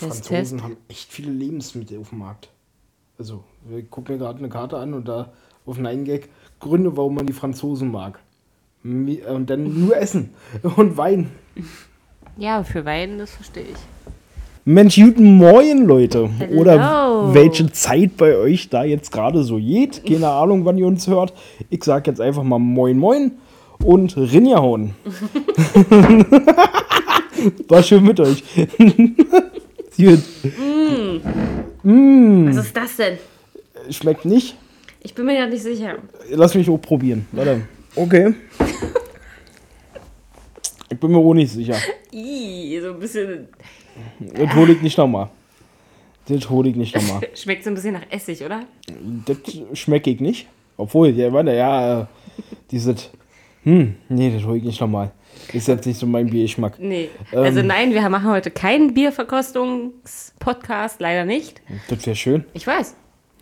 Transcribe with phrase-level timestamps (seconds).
[0.00, 0.62] Test, Franzosen Test.
[0.64, 2.48] haben echt viele Lebensmittel auf dem Markt.
[3.18, 5.32] Also, wir gucken mir gerade eine Karte an und da
[5.66, 8.18] auf Nein Gag Gründe, warum man die Franzosen mag.
[8.84, 10.30] Mi- Und dann nur Essen
[10.76, 11.30] und Wein.
[12.36, 13.76] Ja, für Wein, das verstehe ich.
[14.64, 16.28] Mensch, guten Morgen, Leute.
[16.38, 16.60] Hello.
[16.60, 20.04] Oder welche Zeit bei euch da jetzt gerade so geht.
[20.06, 21.32] Keine Ahnung, wann ihr uns hört.
[21.70, 23.32] Ich sag jetzt einfach mal Moin Moin
[23.82, 24.94] und Rinjahauen.
[27.68, 28.44] War schön mit euch.
[29.96, 30.22] Gut.
[31.84, 33.18] Was ist das denn?
[33.90, 34.56] Schmeckt nicht.
[35.02, 35.98] Ich bin mir ja nicht sicher.
[36.30, 37.26] Lass mich auch probieren.
[37.32, 37.62] Warte.
[37.96, 38.34] Okay.
[40.90, 41.76] Ich bin mir auch nicht sicher.
[42.12, 43.48] Ih, so ein bisschen.
[44.34, 45.30] Das hole ich nicht nochmal.
[46.28, 47.20] Das hole ich nicht nochmal.
[47.34, 48.64] Schmeckt so ein bisschen nach Essig, oder?
[49.24, 49.38] Das
[49.78, 50.48] schmecke ich nicht.
[50.76, 52.06] Obwohl, ja, warte, ja, äh,
[52.70, 53.10] dieses.
[53.64, 55.12] Hm, nee, das hole ich nicht nochmal.
[55.52, 56.78] Ist jetzt nicht so mein Biergeschmack.
[56.78, 57.10] Nee.
[57.32, 57.38] Ähm.
[57.38, 61.60] Also nein, wir machen heute keinen Bierverkostungspodcast, leider nicht.
[61.88, 62.44] Das wäre schön.
[62.52, 62.94] Ich weiß.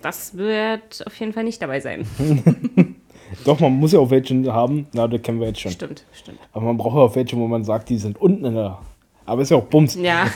[0.02, 2.06] Das wird auf jeden Fall nicht dabei sein.
[3.44, 4.86] Doch, man muss ja auch welche haben.
[4.92, 5.72] Na, das kennen wir jetzt schon.
[5.72, 6.38] Stimmt, stimmt.
[6.52, 8.78] Aber man braucht ja auch welche, wo man sagt, die sind unten in der.
[9.26, 9.94] Aber ist ja auch Bums.
[9.96, 10.26] Ja,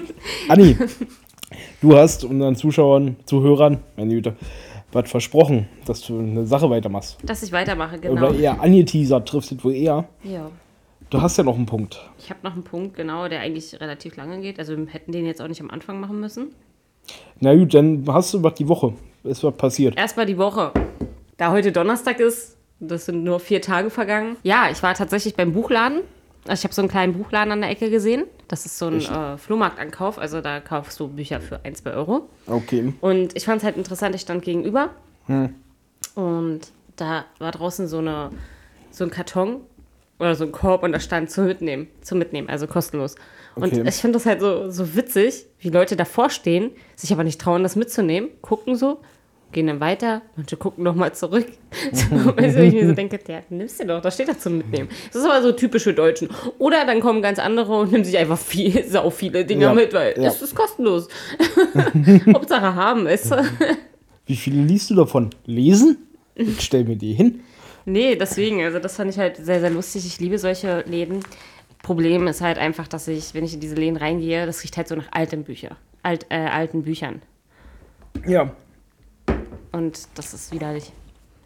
[0.48, 0.76] Anni,
[1.80, 4.36] du hast unseren Zuschauern, Zuhörern, meine Güte,
[4.92, 7.16] was versprochen, dass du eine Sache weitermachst.
[7.24, 8.28] dass ich weitermache, genau.
[8.28, 10.04] Oder eher angeteasert triffst du wohl eher.
[10.22, 10.50] Ja.
[11.12, 12.00] Du hast ja noch einen Punkt.
[12.18, 14.58] Ich habe noch einen Punkt, genau, der eigentlich relativ lange geht.
[14.58, 16.54] Also wir hätten den jetzt auch nicht am Anfang machen müssen.
[17.38, 18.94] Na gut, dann hast du was die Woche.
[19.22, 19.98] Ist was passiert.
[19.98, 20.72] Erstmal die Woche.
[21.36, 24.36] Da heute Donnerstag ist, das sind nur vier Tage vergangen.
[24.42, 26.00] Ja, ich war tatsächlich beim Buchladen.
[26.48, 28.24] Also ich habe so einen kleinen Buchladen an der Ecke gesehen.
[28.48, 30.18] Das ist so ein äh, Flohmarktankauf.
[30.18, 32.30] Also da kaufst du Bücher für 1, 2 Euro.
[32.46, 32.94] Okay.
[33.02, 34.88] Und ich fand es halt interessant, ich stand gegenüber.
[36.14, 36.60] Und
[36.96, 38.30] da war draußen so, eine,
[38.90, 39.60] so ein Karton
[40.22, 41.88] oder so ein Korb und da stand zum Mitnehmen.
[42.00, 43.14] Zum Mitnehmen, also kostenlos.
[43.54, 43.84] Und Okay.
[43.86, 47.62] ich finde das halt so, so witzig, wie Leute davor stehen, sich aber nicht trauen,
[47.62, 49.00] das mitzunehmen, gucken so,
[49.52, 51.46] gehen dann weiter, manche gucken nochmal zurück.
[51.92, 54.88] So, weißt ich mir so denke, der nimmst du doch, da steht doch zum Mitnehmen.
[55.12, 56.28] Das ist aber so typisch für Deutschen.
[56.58, 59.92] Oder dann kommen ganz andere und nehmen sich einfach viel, sau viele Dinger Ja, mit,
[59.92, 60.28] weil ja.
[60.28, 61.08] es ist kostenlos.
[62.34, 63.36] Hauptsache haben, du?
[64.26, 65.30] Wie viele liest du davon?
[65.44, 65.98] Lesen?
[66.34, 67.40] Ich stell mir die hin.
[67.84, 70.06] Nee, deswegen, also das fand ich halt sehr, sehr lustig.
[70.06, 71.20] Ich liebe solche Läden.
[71.82, 74.86] Problem ist halt einfach, dass ich, wenn ich in diese Läden reingehe, das riecht halt
[74.88, 75.76] so nach alten Büchern.
[76.04, 77.22] Alt, äh, alten Büchern.
[78.26, 78.52] Ja.
[79.72, 80.92] Und das ist widerlich.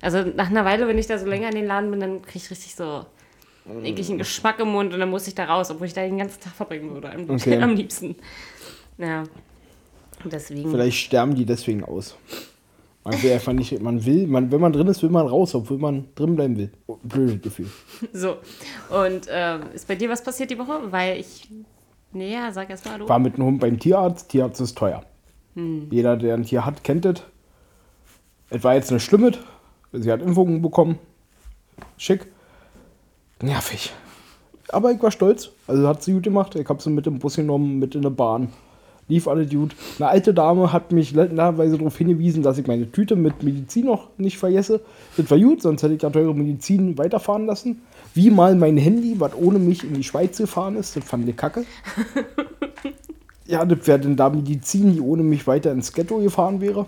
[0.03, 2.39] Also nach einer Weile, wenn ich da so länger in den Laden bin, dann kriege
[2.39, 3.07] ich richtig so
[3.69, 6.19] einen ekligen Geschmack im Mund und dann muss ich da raus, obwohl ich da den
[6.19, 7.11] ganzen Tag verbringen würde.
[7.11, 7.59] Am, Okay.
[7.63, 8.15] am liebsten.
[8.99, 9.25] Ja.
[10.23, 10.71] Und Deswegen.
[10.71, 12.17] Vielleicht sterben die deswegen aus.
[13.07, 15.79] Man will einfach nicht, man will, man, wenn man drin ist, will man raus, obwohl
[15.79, 16.73] man drin bleiben will.
[17.05, 17.71] Blödes Gefühl.
[18.13, 18.39] So.
[18.91, 20.81] Und ähm, ist bei dir was passiert die Woche?
[20.91, 21.49] Weil ich.
[22.13, 23.09] Nee, ja, sag erst mal du.
[23.09, 24.29] War mit einem Hund beim Tierarzt.
[24.31, 25.05] Tierarzt ist teuer.
[25.91, 27.23] Jeder, der ein Tier hat, kennt das.
[28.51, 29.33] Es war jetzt eine Schlimme.
[29.93, 30.99] Sie hat Impfungen bekommen.
[31.97, 32.27] Schick.
[33.41, 33.93] Nervig.
[34.69, 35.51] Aber ich war stolz.
[35.67, 36.55] Also hat sie gut gemacht.
[36.57, 38.53] Ich habe sie mit dem Bus genommen, mit in der Bahn.
[39.09, 39.75] Lief alle gut.
[39.99, 44.09] Eine alte Dame hat mich netterweise darauf hingewiesen, dass ich meine Tüte mit Medizin noch
[44.19, 44.81] nicht vergesse.
[45.17, 47.83] Das war gut, sonst hätte ich ja teure Medizin weiterfahren lassen.
[48.15, 50.97] Wie mal mein Handy, was ohne mich in die Schweiz gefahren ist.
[50.97, 51.65] Das fand ich kacke.
[53.49, 56.87] Ja, das wäre denn da Medizin, die ohne mich weiter ins Ghetto gefahren wäre.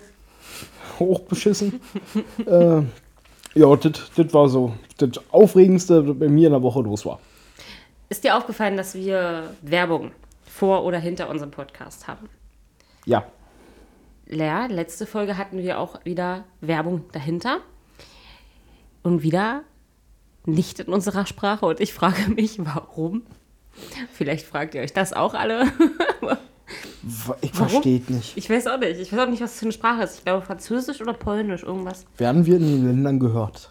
[0.99, 1.81] Hochbeschissen.
[2.47, 2.83] äh,
[3.55, 7.21] ja, das war so das Aufregendste, was bei mir in der Woche los war.
[8.09, 10.11] Ist dir aufgefallen, dass wir Werbung
[10.59, 12.29] vor oder hinter unserem Podcast haben?
[13.05, 13.25] Ja,
[14.27, 17.61] Ja, letzte Folge hatten wir auch wieder Werbung dahinter.
[19.03, 19.63] Und wieder
[20.45, 21.65] nicht in unserer Sprache.
[21.65, 23.23] Und ich frage mich, warum?
[24.13, 25.67] Vielleicht fragt ihr euch das auch alle.
[27.41, 28.37] ich verstehe nicht.
[28.37, 28.99] Ich weiß auch nicht.
[28.99, 30.19] Ich weiß auch nicht, was das für eine Sprache ist.
[30.19, 32.05] Ich glaube, Französisch oder Polnisch, irgendwas.
[32.17, 33.71] Werden wir in den Ländern gehört?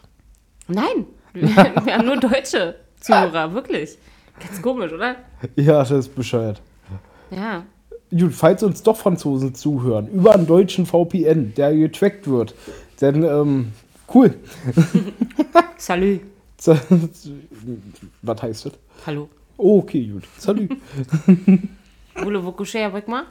[0.69, 1.49] Nein, wir,
[1.85, 3.97] wir haben nur deutsche Zuhörer, wirklich.
[4.39, 5.17] Ganz komisch, oder?
[5.57, 6.61] Ja, das ist bescheuert.
[7.31, 7.65] Ja.
[8.09, 12.55] Gut, falls uns doch Franzosen zuhören, über einen deutschen VPN, der getrackt wird,
[12.99, 13.73] dann, ähm,
[14.13, 14.33] cool.
[15.77, 16.21] Salut.
[18.21, 18.73] Was heißt das?
[19.05, 19.29] Hallo.
[19.57, 20.23] Oh, okay, gut.
[20.37, 20.69] Salut.
[22.15, 23.23] Voulez-vous coucher avec moi?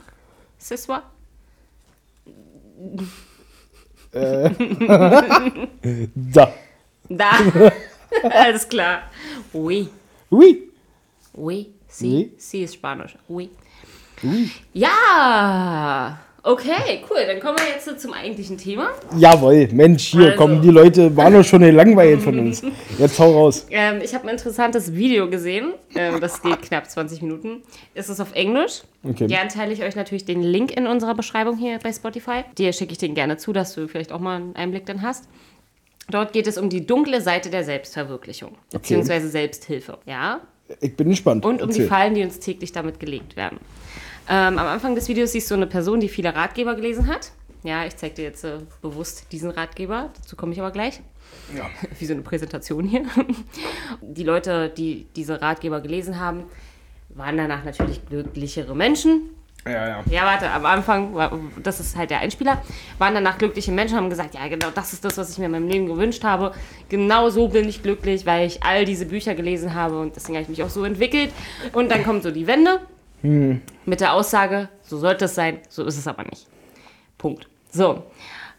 [0.59, 1.03] Ce soir?
[6.15, 6.53] Da.
[7.09, 7.31] Da.
[8.23, 9.03] Alles klar.
[9.53, 9.89] Oui.
[10.29, 10.69] Oui.
[11.33, 11.73] Oui.
[11.73, 11.73] Oui.
[11.87, 12.31] Sie.
[12.37, 13.17] Sie ist Spanisch.
[13.27, 13.49] Oui.
[14.23, 14.49] Oui.
[14.73, 16.19] Ja.
[16.43, 17.17] Okay, cool.
[17.27, 18.91] Dann kommen wir jetzt zum eigentlichen Thema.
[19.17, 20.37] Jawohl, Mensch, hier Also.
[20.37, 22.61] kommen die Leute, waren doch schon gelangweilt von uns.
[22.97, 23.65] Jetzt hau raus.
[23.69, 25.73] Ähm, ich habe ein interessantes Video gesehen.
[25.93, 27.63] Ähm, das geht knapp 20 Minuten.
[27.93, 28.83] Es ist auf Englisch.
[29.03, 29.27] Okay.
[29.27, 32.43] Gern teile ich euch natürlich den Link in unserer Beschreibung hier bei Spotify.
[32.57, 35.27] Dir schicke ich den gerne zu, dass du vielleicht auch mal einen Einblick dann hast.
[36.09, 39.97] Dort geht es um die dunkle Seite der Selbstverwirklichung, beziehungsweise Selbsthilfe.
[40.05, 40.39] Ja,
[40.79, 41.43] Ich bin gespannt.
[41.45, 41.87] und um die Erzähl.
[41.89, 43.59] Fallen, die uns täglich damit gelegt werden.
[44.29, 47.31] Ähm, am Anfang des Videos siehst du eine Person, die viele Ratgeber gelesen hat.
[47.63, 50.09] Ja, ich zeige dir jetzt äh, bewusst diesen Ratgeber.
[50.15, 51.01] Dazu komme ich aber gleich.
[51.55, 51.65] Ja.
[51.99, 53.03] Wie so eine Präsentation hier.
[54.01, 56.43] Die Leute, die diese Ratgeber gelesen haben,
[57.09, 59.29] waren danach natürlich glücklichere Menschen.
[59.65, 60.03] Ja, ja.
[60.09, 62.61] Ja, warte, am Anfang, war- das ist halt der Einspieler,
[62.99, 65.51] waren danach glückliche Menschen, haben gesagt, ja, genau das ist das, was ich mir in
[65.51, 66.53] meinem Leben gewünscht habe.
[66.87, 70.43] Genau so bin ich glücklich, weil ich all diese Bücher gelesen habe und deswegen habe
[70.43, 71.33] ich mich auch so entwickelt.
[71.73, 72.79] Und dann kommt so die Wende
[73.21, 76.47] mit der Aussage, so sollte es sein, so ist es aber nicht.
[77.17, 77.49] Punkt.
[77.71, 78.03] So,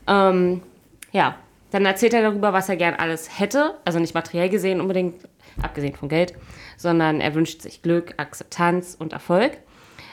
[0.07, 0.63] ähm,
[1.13, 1.37] ja,
[1.71, 5.29] dann erzählt er darüber, was er gern alles hätte, also nicht materiell gesehen unbedingt,
[5.63, 6.35] abgesehen von Geld,
[6.77, 9.59] sondern er wünscht sich Glück, Akzeptanz und Erfolg.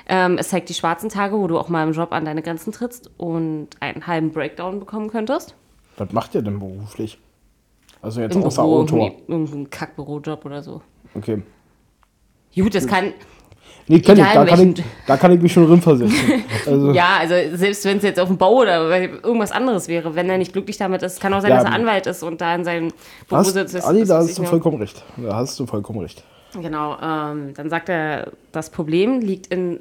[0.07, 2.71] Ähm, es zeigt die schwarzen Tage, wo du auch mal im Job an deine Grenzen
[2.71, 5.55] trittst und einen halben Breakdown bekommen könntest.
[5.97, 7.17] Was macht ihr denn beruflich?
[8.01, 9.11] Also jetzt Im außer Büro, Autor.
[9.27, 10.81] irgendein Kackbürojob oder so.
[11.15, 11.41] Okay.
[12.53, 13.13] Gut, das kann,
[13.87, 14.23] Nee, kenn ich.
[14.23, 16.15] Da kann ich, da kann ich mich schon reinversetzen.
[16.65, 20.27] Also, ja, also selbst wenn es jetzt auf dem Bau oder irgendwas anderes wäre, wenn
[20.31, 22.55] er nicht glücklich damit ist, kann auch sein, Ja, dass er Anwalt ist und da
[22.55, 22.87] in seinem
[23.27, 23.75] Büro hast, sitzt.
[23.85, 25.03] Ali, da hast du vollkommen recht.
[25.17, 26.23] Da hast du vollkommen recht.
[26.59, 29.79] Genau, ähm, dann sagt er, das Problem liegt in,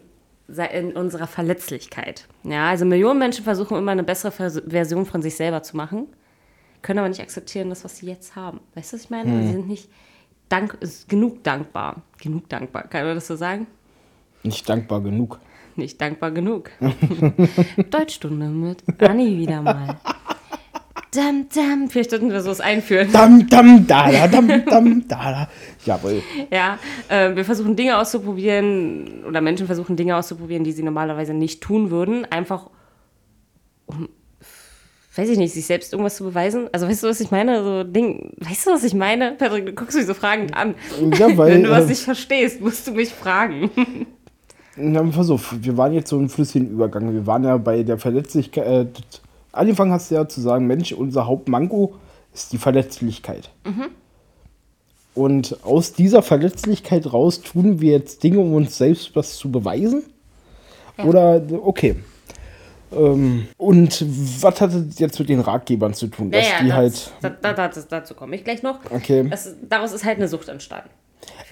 [0.72, 2.26] in unserer Verletzlichkeit.
[2.42, 6.06] Ja, also Millionen Menschen versuchen immer eine bessere Vers Version von sich selber zu machen,
[6.82, 8.60] können aber nicht akzeptieren, das, was sie jetzt haben.
[8.74, 9.42] Weißt du, was ich meine?
[9.42, 9.88] Sie sind nicht
[10.50, 10.76] dank,
[11.08, 12.02] genug dankbar.
[12.20, 13.66] Genug dankbar, kann man das so sagen?
[14.44, 15.40] Nicht dankbar genug.
[15.74, 16.70] Nicht dankbar genug.
[17.90, 19.98] Deutschstunde mit Anni wieder mal.
[21.12, 21.88] Dam, dam.
[21.88, 23.10] Vielleicht sollten wir sowas einführen.
[23.10, 25.48] Dam, dam, da, da, dam, dam, da, da.
[25.84, 26.22] Jawohl.
[26.50, 31.62] Ja, äh, wir versuchen Dinge auszuprobieren oder Menschen versuchen Dinge auszuprobieren, die sie normalerweise nicht
[31.62, 32.68] tun würden, einfach
[33.86, 34.08] um,
[35.14, 36.68] weiß ich nicht, sich selbst irgendwas zu beweisen.
[36.72, 37.62] Also weißt du, was ich meine?
[37.62, 39.32] So Ding, weißt du, was ich meine?
[39.32, 40.74] Patrick, du guckst mich so fragend an.
[41.16, 43.70] Ja, weil, Wenn du was äh, nicht verstehst, musst du mich fragen.
[44.76, 47.12] Na, pass auf, wir waren jetzt so ein flüssigen Übergang.
[47.12, 48.66] Wir waren ja bei der Verletzlichkeit.
[48.66, 48.86] Äh,
[49.52, 51.94] angefangen hast du ja zu sagen, Mensch, unser Hauptmanko
[52.32, 53.50] ist die Verletzlichkeit.
[55.14, 60.02] Und aus dieser Verletzlichkeit raus tun wir jetzt Dinge, um uns selbst was zu beweisen?
[60.98, 61.96] Oder, okay.
[62.92, 64.04] Ähm, und
[64.42, 66.30] was hat es jetzt mit den Ratgebern zu tun?
[66.30, 67.12] Dass die das, halt.
[67.20, 68.78] da, da, da, das, dazu komme ich gleich noch.
[68.90, 69.26] Okay.
[69.28, 70.90] Das, daraus ist halt eine Sucht entstanden.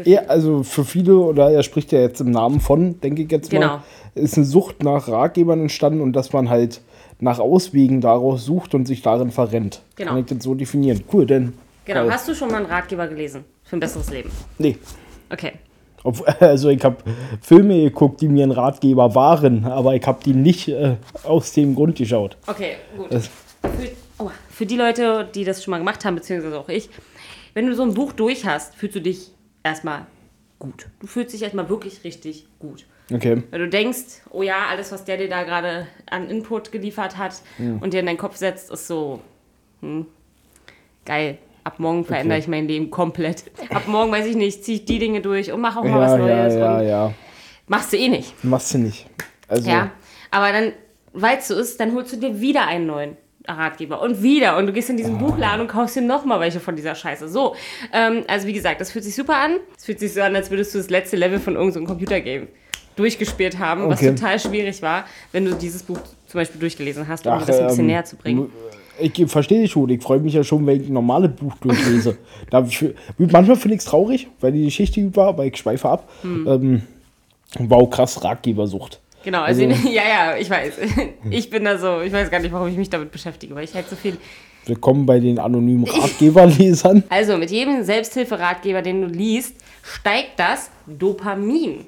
[0.05, 3.51] Ja, also für viele, oder er spricht ja jetzt im Namen von, denke ich jetzt
[3.51, 3.67] Genau.
[3.67, 3.83] mal,
[4.15, 6.81] ist eine Sucht nach Ratgebern entstanden und dass man halt
[7.21, 9.83] nach Auswegen daraus sucht und sich darin verrennt.
[9.97, 10.11] Genau.
[10.13, 11.05] Kann ich das so definieren.
[11.13, 11.53] Cool, denn.
[11.85, 14.31] Genau, hast du schon mal einen Ratgeber gelesen für ein besseres Leben?
[14.59, 14.77] Nee.
[15.31, 15.53] Okay.
[16.05, 16.97] Ob, also ich habe
[17.41, 21.75] Filme geguckt, die mir ein Ratgeber waren, aber ich habe die nicht äh, aus dem
[21.75, 22.37] Grund geschaut.
[22.47, 23.09] Okay, gut.
[23.11, 23.23] Für,
[24.19, 26.89] oh, für die Leute, die das schon mal gemacht haben, beziehungsweise auch ich,
[27.55, 29.31] wenn du so ein Buch durch hast, fühlst du dich
[29.63, 30.07] erstmal
[30.59, 30.87] gut.
[31.01, 32.87] Du fühlst dich erstmal wirklich richtig gut.
[33.13, 33.43] Okay.
[33.51, 37.43] Weil du denkst, oh ja, alles, was der dir da gerade an Input geliefert hat
[37.59, 39.21] und dir in deinen Kopf setzt, ist so,
[39.81, 40.07] hm,
[41.05, 41.39] geil.
[41.65, 43.45] Ab morgen verändere ich mein Leben komplett.
[43.71, 46.13] Ab morgen, weiß ich nicht, ziehe ich die Dinge durch und mache auch mal was
[46.13, 46.55] Ja, Neues.
[46.55, 47.15] ja, ja, ja.
[47.69, 48.43] Machst du eh nicht.
[48.45, 49.07] Machst du nicht.
[49.47, 49.91] Also, Ja,
[50.31, 50.73] aber dann,
[51.13, 54.67] weil es so ist, dann holst du dir wieder einen neuen Ratgeber und wieder und
[54.67, 57.29] du gehst in diesen Buchladen und kaufst dir nochmal welche von dieser Scheiße.
[57.29, 57.55] So,
[57.93, 59.57] ähm, also wie gesagt, das fühlt sich super an.
[59.77, 62.49] Es fühlt sich so an, als würdest du das letzte Level von irgendeinem Computergame
[62.97, 64.15] durchgespielt haben, was Okay.
[64.15, 67.67] total schwierig war, wenn du dieses Buch zum Beispiel durchgelesen hast, um Ach, das ein
[67.67, 68.51] bisschen ähm, näher zu bringen.
[68.99, 69.89] Ich verstehe dich schon.
[69.89, 72.19] Ich freue mich ja schon, wenn ich ein normales Buch durchlese.
[72.51, 72.67] da,
[73.19, 76.09] manchmal finde ich es traurig, weil die Geschichte gut war, aber ich schweife ab.
[76.21, 76.47] Hm.
[76.47, 76.83] Ähm,
[77.59, 79.01] wow, krass, Ratgebersucht.
[79.25, 80.75] Genau, also, also- ja, ja, ich weiß.
[81.31, 83.75] Ich bin da so, ich weiß gar nicht, warum ich mich damit beschäftige, weil ich
[83.75, 84.17] halt so viel
[84.67, 87.03] Willkommen bei den anonymen Ratgeberlesern.
[87.09, 91.85] Also mit jedem Selbsthilferatgeber, den du liest, steigt das Dopamin,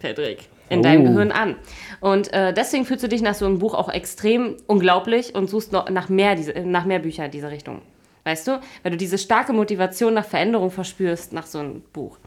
[0.00, 0.82] Patrick, in Oh.
[0.82, 1.56] deinem Gehirn an.
[2.00, 5.72] Und äh, deswegen fühlst du dich nach so einem Buch auch extrem unglaublich und suchst
[5.72, 7.82] noch nach mehr, diese, nach mehr Büchern in diese Richtung.
[8.24, 8.60] Weißt du?
[8.84, 12.18] Weil du diese starke Motivation nach Veränderung verspürst nach so einem Buch.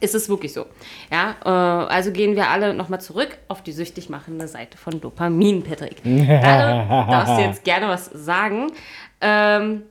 [0.00, 0.66] Ist es wirklich so?
[1.12, 5.62] Ja, äh, also gehen wir alle nochmal zurück auf die süchtig machende Seite von Dopamin,
[5.62, 5.96] Patrick.
[6.04, 8.72] Da darfst du jetzt gerne was sagen.
[9.20, 9.82] Ähm,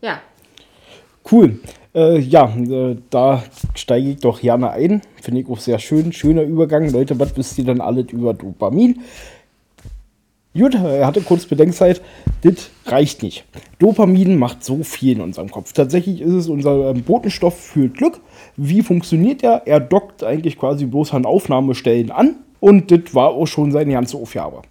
[0.00, 0.20] ja,
[1.30, 1.58] Cool.
[1.94, 3.42] Äh, ja, äh, da
[3.74, 5.02] steige ich doch gerne ein.
[5.20, 6.12] Finde ich auch sehr schön.
[6.12, 6.88] Schöner Übergang.
[6.90, 9.00] Leute, was wisst ihr denn alles über Dopamin?
[10.56, 12.00] Gut, er hatte kurz Bedenkzeit.
[12.42, 13.44] Das reicht nicht.
[13.78, 15.72] Dopamin macht so viel in unserem Kopf.
[15.72, 18.20] Tatsächlich ist es unser ähm, Botenstoff für Glück.
[18.56, 19.62] Wie funktioniert er?
[19.66, 22.36] Er dockt eigentlich quasi bloß an Aufnahmestellen an.
[22.60, 24.62] Und das war auch schon seine ganze Aufgabe.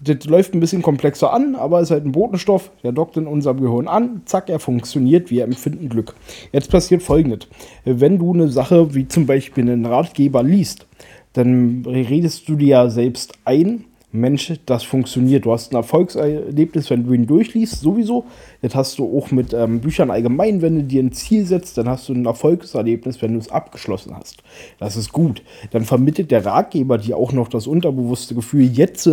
[0.00, 3.26] Das läuft ein bisschen komplexer an, aber es ist halt ein Botenstoff, der dockt in
[3.26, 6.14] unserem Gehirn an, zack, er funktioniert, wir empfinden Glück.
[6.52, 7.48] Jetzt passiert folgendes.
[7.84, 10.86] Wenn du eine Sache wie zum Beispiel einen Ratgeber liest,
[11.32, 13.84] dann redest du dir ja selbst ein,
[14.14, 15.44] Mensch, das funktioniert.
[15.44, 18.24] Du hast ein Erfolgserlebnis, wenn du ihn durchliest, sowieso.
[18.62, 21.88] Das hast du auch mit ähm, Büchern allgemein, wenn du dir ein Ziel setzt, dann
[21.88, 24.44] hast du ein Erfolgserlebnis, wenn du es abgeschlossen hast.
[24.78, 25.42] Das ist gut.
[25.72, 29.10] Dann vermittelt der Ratgeber dir auch noch das unterbewusste Gefühl, jetzt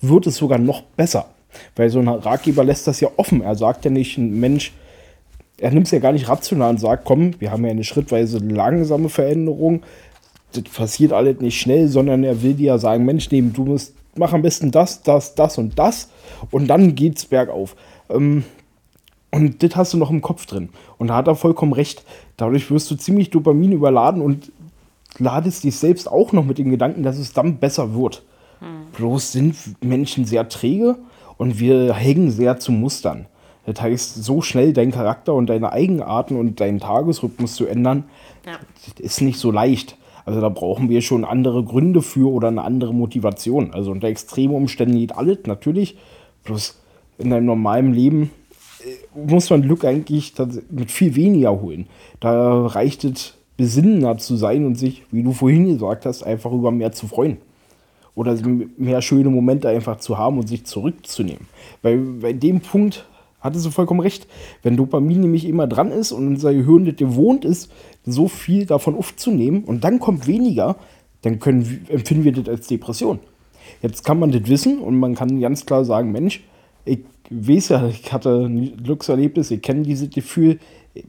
[0.00, 1.26] wird es sogar noch besser.
[1.76, 3.42] Weil so ein Ratgeber lässt das ja offen.
[3.42, 4.72] Er sagt ja nicht, Mensch,
[5.58, 8.38] er nimmt es ja gar nicht rational und sagt, komm, wir haben ja eine schrittweise
[8.38, 9.82] langsame Veränderung.
[10.52, 14.32] Das passiert alles nicht schnell, sondern er will dir ja sagen, Mensch, du musst mach
[14.32, 16.10] am besten das, das, das und das
[16.50, 17.76] und dann geht's bergauf.
[18.10, 18.44] Ähm,
[19.30, 20.68] und das hast du noch im Kopf drin.
[20.98, 22.04] Und da hat er vollkommen recht.
[22.36, 24.52] Dadurch wirst du ziemlich Dopamin überladen und
[25.18, 28.24] ladest dich selbst auch noch mit dem Gedanken, dass es dann besser wird.
[28.60, 28.86] Hm.
[28.92, 30.96] Bloß sind Menschen sehr träge
[31.38, 33.26] und wir hängen sehr zu Mustern.
[33.64, 38.04] Das heißt, so schnell deinen Charakter und deine Eigenarten und deinen Tagesrhythmus zu ändern,
[38.44, 38.58] ja.
[38.98, 39.96] ist nicht so leicht.
[40.24, 43.72] Also da brauchen wir schon andere Gründe für oder eine andere Motivation.
[43.72, 45.96] Also unter extremen Umständen geht alles, natürlich.
[46.44, 46.80] Bloß
[47.18, 48.30] in deinem normalen Leben
[48.84, 50.32] äh, muss man Glück eigentlich
[50.70, 51.86] mit viel weniger holen.
[52.20, 56.70] Da reicht es, besinnender zu sein und sich, wie du vorhin gesagt hast, einfach über
[56.70, 57.36] mehr zu freuen.
[58.14, 58.36] Oder
[58.76, 61.46] mehr schöne Momente einfach zu haben und sich zurückzunehmen.
[61.80, 63.06] Weil bei dem Punkt
[63.42, 64.26] hatte sie vollkommen recht.
[64.62, 67.70] Wenn Dopamin nämlich immer dran ist und unser Gehirn nicht gewohnt ist,
[68.06, 70.76] so viel davon aufzunehmen und dann kommt weniger,
[71.22, 73.20] dann können, empfinden wir das als Depression.
[73.82, 76.42] Jetzt kann man das wissen und man kann ganz klar sagen, Mensch,
[76.84, 80.58] ich weiß ja, ich hatte ein Glückserlebnis, ich kenne dieses Gefühl,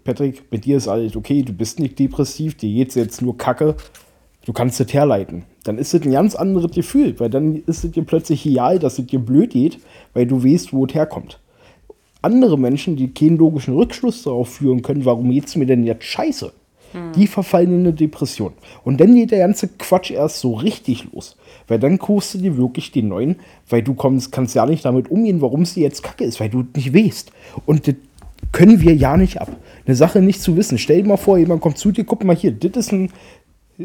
[0.03, 3.37] Patrick, mit dir ist alles okay, du bist nicht depressiv, dir geht es jetzt nur
[3.37, 3.75] kacke,
[4.45, 5.43] du kannst das herleiten.
[5.63, 8.99] Dann ist das ein ganz anderes Gefühl, weil dann ist es dir plötzlich real, dass
[8.99, 9.79] es dir blöd geht,
[10.13, 11.39] weil du weißt, wo es herkommt
[12.23, 16.05] andere Menschen, die keinen logischen Rückschluss darauf führen können, warum geht es mir denn jetzt
[16.05, 16.51] scheiße,
[16.93, 17.11] hm.
[17.13, 18.53] die verfallen in eine Depression.
[18.83, 21.35] Und dann geht der ganze Quatsch erst so richtig los.
[21.67, 23.37] Weil dann kostet dir wirklich die neuen,
[23.69, 26.49] weil du kommst, kannst ja nicht damit umgehen, warum es dir jetzt kacke ist, weil
[26.49, 27.31] du nicht weißt.
[27.65, 27.95] Und das
[28.51, 29.55] können wir ja nicht ab.
[29.85, 30.77] Eine Sache nicht zu wissen.
[30.77, 33.09] Stell dir mal vor, jemand kommt zu dir, guck mal hier, das ist ein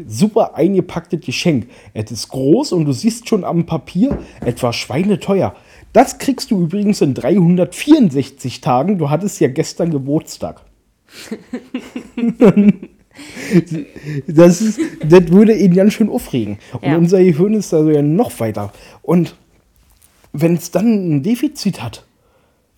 [0.07, 1.67] super eingepacktes Geschenk.
[1.93, 5.55] Es ist groß und du siehst schon am Papier, etwa schweineteuer.
[5.93, 8.97] Das kriegst du übrigens in 364 Tagen.
[8.97, 10.61] Du hattest ja gestern Geburtstag.
[14.27, 16.59] das, ist, das würde ihn ganz schön aufregen.
[16.73, 16.97] Und ja.
[16.97, 18.71] unser Gehirn ist also ja noch weiter.
[19.01, 19.35] Und
[20.31, 22.05] wenn es dann ein Defizit hat,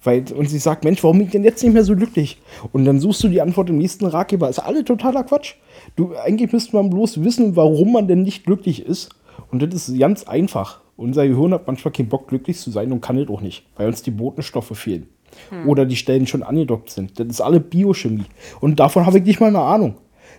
[0.04, 2.40] weil, und sie sagt, Mensch, warum bin ich denn jetzt nicht mehr so glücklich?
[2.72, 4.50] Und dann suchst du die Antwort im nächsten Ratgeber.
[4.50, 5.56] Ist alle totaler Quatsch.
[5.96, 9.10] Du, eigentlich müsste man bloß wissen, warum man denn nicht glücklich ist.
[9.52, 10.81] Und das ist ganz einfach.
[10.98, 13.88] Unser Gehirn hat manchmal keinen Bock, glücklich zu sein und kann es auch nicht, weil
[13.88, 15.08] uns die Botenstoffe fehlen.
[15.50, 15.68] Hm.
[15.68, 17.20] Oder die Stellen schon angedockt sind.
[17.20, 18.26] Das ist alle Biochemie.
[18.60, 19.96] Und davon habe ich nicht mal eine Ahnung.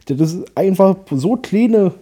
[0.07, 1.95] Das ist einfach so kleine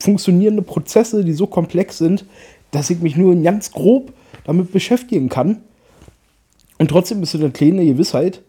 [0.00, 2.24] funktionierende Prozesse, die so komplex sind,
[2.70, 4.12] dass ich mich nur ganz grob
[4.44, 5.62] damit beschäftigen kann.
[6.78, 8.42] Und trotzdem ist es eine kleine Gewissheit,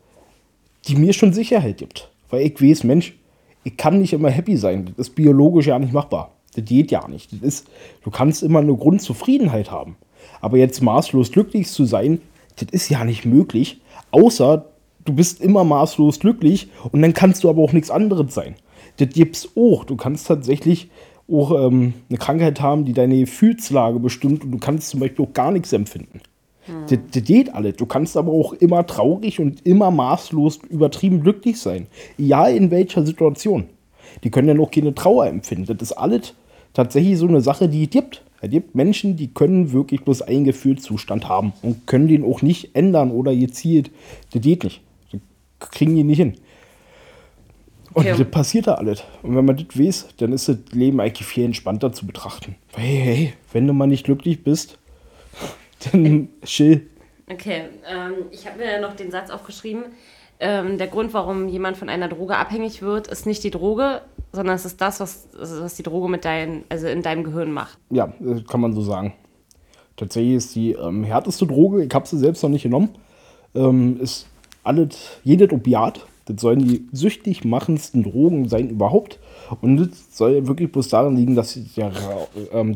[0.87, 2.09] die mir schon Sicherheit gibt.
[2.29, 3.15] Weil ich weiß, Mensch,
[3.63, 4.85] ich kann nicht immer happy sein.
[4.85, 6.33] Das ist biologisch ja nicht machbar.
[6.59, 7.31] Das geht ja nicht.
[7.31, 7.67] Das ist,
[8.03, 9.95] du kannst immer eine Grundzufriedenheit haben.
[10.41, 12.21] Aber jetzt maßlos glücklich zu sein,
[12.57, 13.81] das ist ja nicht möglich.
[14.11, 14.65] Außer
[15.05, 18.55] du bist immer maßlos glücklich und dann kannst du aber auch nichts anderes sein.
[18.97, 19.85] Das gibt's auch.
[19.85, 20.89] Du kannst tatsächlich
[21.31, 25.33] auch ähm, eine Krankheit haben, die deine Gefühlslage bestimmt und du kannst zum Beispiel auch
[25.33, 26.21] gar nichts empfinden.
[26.65, 26.85] Hm.
[26.89, 27.75] Das, das geht alles.
[27.77, 31.87] Du kannst aber auch immer traurig und immer maßlos übertrieben glücklich sein.
[32.17, 33.65] Ja, in welcher Situation.
[34.23, 35.65] Die können ja noch keine Trauer empfinden.
[35.65, 36.33] Das ist alles
[36.73, 38.23] tatsächlich so eine Sache, die es gibt.
[38.41, 42.75] Es gibt Menschen, die können wirklich bloß einen Gefühlszustand haben und können den auch nicht
[42.75, 43.91] ändern oder gezielt.
[44.31, 44.81] Das geht nicht.
[45.59, 46.35] Das kriegen die nicht hin.
[47.93, 48.15] Und okay.
[48.17, 49.03] das passiert da alles.
[49.23, 52.55] Und wenn man das weiß, dann ist das Leben eigentlich viel entspannter zu betrachten.
[52.75, 54.77] Hey, hey, wenn du mal nicht glücklich bist,
[55.91, 56.87] dann chill.
[57.31, 59.83] Okay, ähm, ich habe mir noch den Satz aufgeschrieben.
[60.41, 64.55] Ähm, der Grund, warum jemand von einer Droge abhängig wird, ist nicht die Droge, sondern
[64.55, 67.77] es ist das, was, was die Droge mit dein, also in deinem Gehirn macht.
[67.89, 68.13] Ja,
[68.49, 69.13] kann man so sagen.
[69.97, 72.89] Tatsächlich ist die ähm, härteste Droge, ich habe sie selbst noch nicht genommen,
[73.53, 74.27] ähm, ist
[74.63, 76.05] alles, jedes Opiat.
[76.25, 79.19] Das sollen die süchtig machendsten Drogen sein überhaupt.
[79.61, 81.91] Und das soll wirklich bloß daran liegen, dass der,
[82.53, 82.75] ähm,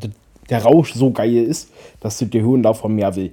[0.50, 3.32] der Rausch so geil ist, dass das Gehirn davon mehr will.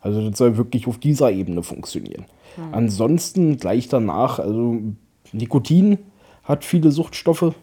[0.00, 2.24] Also das soll wirklich auf dieser Ebene funktionieren.
[2.72, 4.78] Ansonsten gleich danach, also
[5.32, 5.98] Nikotin
[6.44, 7.54] hat viele Suchtstoffe,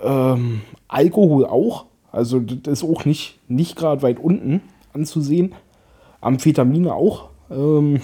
[0.00, 1.86] ähm, Alkohol auch.
[2.10, 5.54] Also das ist auch nicht, nicht gerade weit unten anzusehen.
[6.20, 7.28] Amphetamine auch.
[7.50, 8.00] Ähm,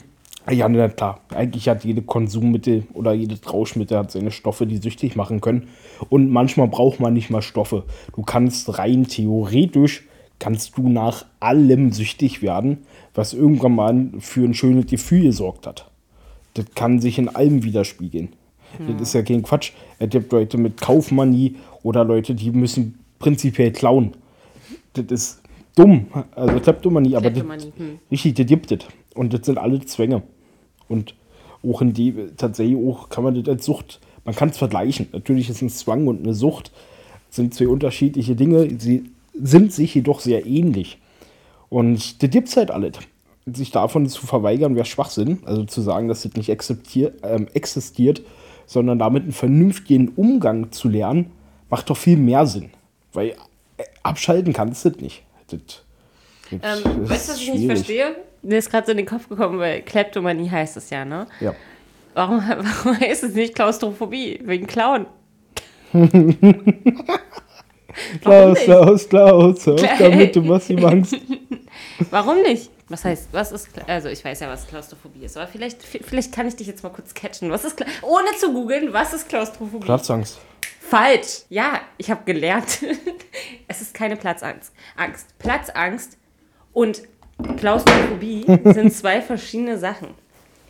[0.51, 1.21] ja, na klar.
[1.31, 5.69] Eigentlich hat jede Konsummittel oder jedes Rauschmittel hat seine Stoffe, die süchtig machen können.
[6.11, 7.85] Und manchmal braucht man nicht mal Stoffe.
[8.15, 10.07] Du kannst rein theoretisch,
[10.39, 15.91] kannst du nach allem süchtig werden, was irgendwann mal für ein schönes Gefühl gesorgt hat.
[16.55, 18.33] Das kann sich in allem widerspiegeln.
[18.79, 19.73] Das ist ja kein Quatsch.
[19.99, 24.13] Es gibt Leute mit Kaufmanie oder Leute, die müssen prinzipiell klauen.
[24.95, 25.43] Das ist
[25.77, 26.07] dumm.
[26.35, 27.99] Also Kleptomanie, aber das, hm.
[28.11, 28.81] richtig, das gibt es.
[29.15, 30.23] Und das sind alle Zwänge.
[30.89, 31.15] Und
[31.63, 35.09] auch in die, tatsächlich auch kann man das als Sucht, man kann es vergleichen.
[35.13, 36.73] Natürlich ist ein Zwang und eine Sucht
[37.31, 38.69] sind zwei unterschiedliche Dinge.
[38.79, 40.99] Sie sind sich jedoch sehr ähnlich.
[41.69, 42.93] Und das gibt es halt alles.
[43.47, 45.41] Sich davon zu verweigern, wäre Schwachsinn.
[45.45, 48.23] Also zu sagen, dass das nicht akzeptier- ähm, existiert,
[48.67, 51.31] sondern damit einen vernünftigen Umgang zu lernen,
[51.69, 52.71] macht doch viel mehr Sinn.
[53.13, 53.29] Weil
[53.77, 55.23] äh, abschalten kannst du das nicht.
[55.49, 57.67] Das, das Ähm, ist weißt du, was ich nicht schwierig.
[57.79, 58.17] verstehe?
[58.43, 61.27] Mir ist gerade so in den Kopf gekommen, weil Kleptomanie heißt es ja, ne?
[61.41, 61.55] Ja.
[62.15, 64.41] Warum, warum heißt es nicht Klaustrophobie?
[64.45, 65.07] Wegen Klauen.
[68.23, 68.65] Klaus, nicht?
[68.65, 71.17] Klaus, Klaus, hör auf damit, du machst ihm Angst.
[72.11, 72.71] Warum nicht?
[72.89, 76.47] Was heißt, was ist, also ich weiß ja, was Klaustrophobie ist, aber vielleicht, vielleicht kann
[76.47, 77.51] ich dich jetzt mal kurz catchen.
[77.51, 79.87] Was ist, ohne zu googeln, was ist Klaustrophobie?
[79.87, 80.39] Platzangst.
[80.81, 81.45] Falsch.
[81.49, 82.81] Ja, ich habe gelernt.
[83.69, 84.73] es ist keine Platzangst.
[84.97, 85.39] Angst.
[85.39, 86.19] Platzangst
[86.75, 87.03] und
[87.57, 90.09] Klaustrophobie sind zwei verschiedene Sachen.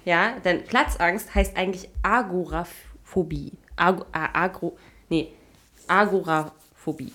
[0.04, 3.52] Ja, denn Platzangst heißt eigentlich Agoraphobie.
[3.76, 4.76] Ag A- Agro,
[5.08, 5.32] nee,
[5.88, 7.12] Agoraphobie.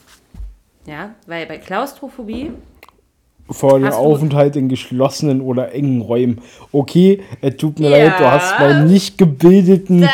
[0.85, 2.51] Ja, weil bei Klaustrophobie
[3.51, 6.39] Vor dem Aufenthalt in geschlossenen oder engen Räumen.
[6.71, 7.97] Okay, es tut mir Ja.
[8.05, 10.07] leid, du hast meinen nicht gebildeten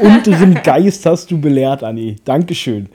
[0.00, 2.16] unteren Geist hast du belehrt, Anni.
[2.24, 2.88] Dankeschön.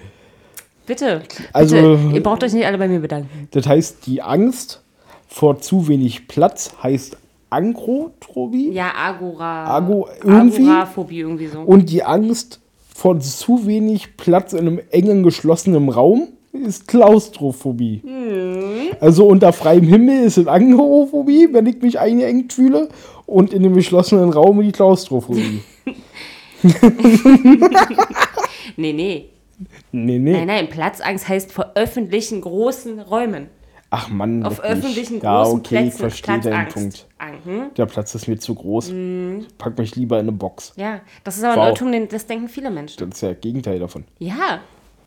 [0.87, 1.21] Bitte,
[1.53, 3.47] Also- bitte, ihr braucht euch nicht alle bei mir bedanken.
[3.51, 4.81] Das heißt, die Angst
[5.27, 7.17] vor zu wenig Platz heißt
[7.51, 9.77] Angrotrobie Ja, Agora.
[9.77, 10.63] Ago- irgendwie?
[10.63, 11.59] Agoraphobie irgendwie so.
[11.61, 12.59] und die Angst
[12.95, 18.01] vor zu wenig Platz in einem engen, geschlossenen Raum ist Klaustrophobie.
[18.99, 22.89] Also unter freiem Himmel ist es Agoraphobie, wenn ich mich eingeengt fühle
[23.25, 25.61] und in dem geschlossenen Raum die Klaustrophobie.
[28.77, 29.29] nee, nee.
[29.91, 30.31] Nee, nee.
[30.33, 33.47] Nein, nein, Platzangst heißt vor öffentlichen großen Räumen.
[33.93, 34.43] Ach Mann.
[34.45, 34.71] Auf wirklich.
[34.77, 36.69] öffentlichen Ja, großen okay, ich verstehe deinen.
[36.69, 37.07] Punkt.
[37.19, 37.61] Ang- hm?
[37.75, 38.91] Der Platz ist mir zu groß.
[39.57, 40.73] Pack mich lieber in eine Box.
[40.77, 41.67] Ja, das ist aber ein Wow.
[41.69, 42.97] Irrtum, den- das denken viele Menschen.
[43.09, 44.05] Das ist ja das Gegenteil davon.
[44.17, 44.61] Ja,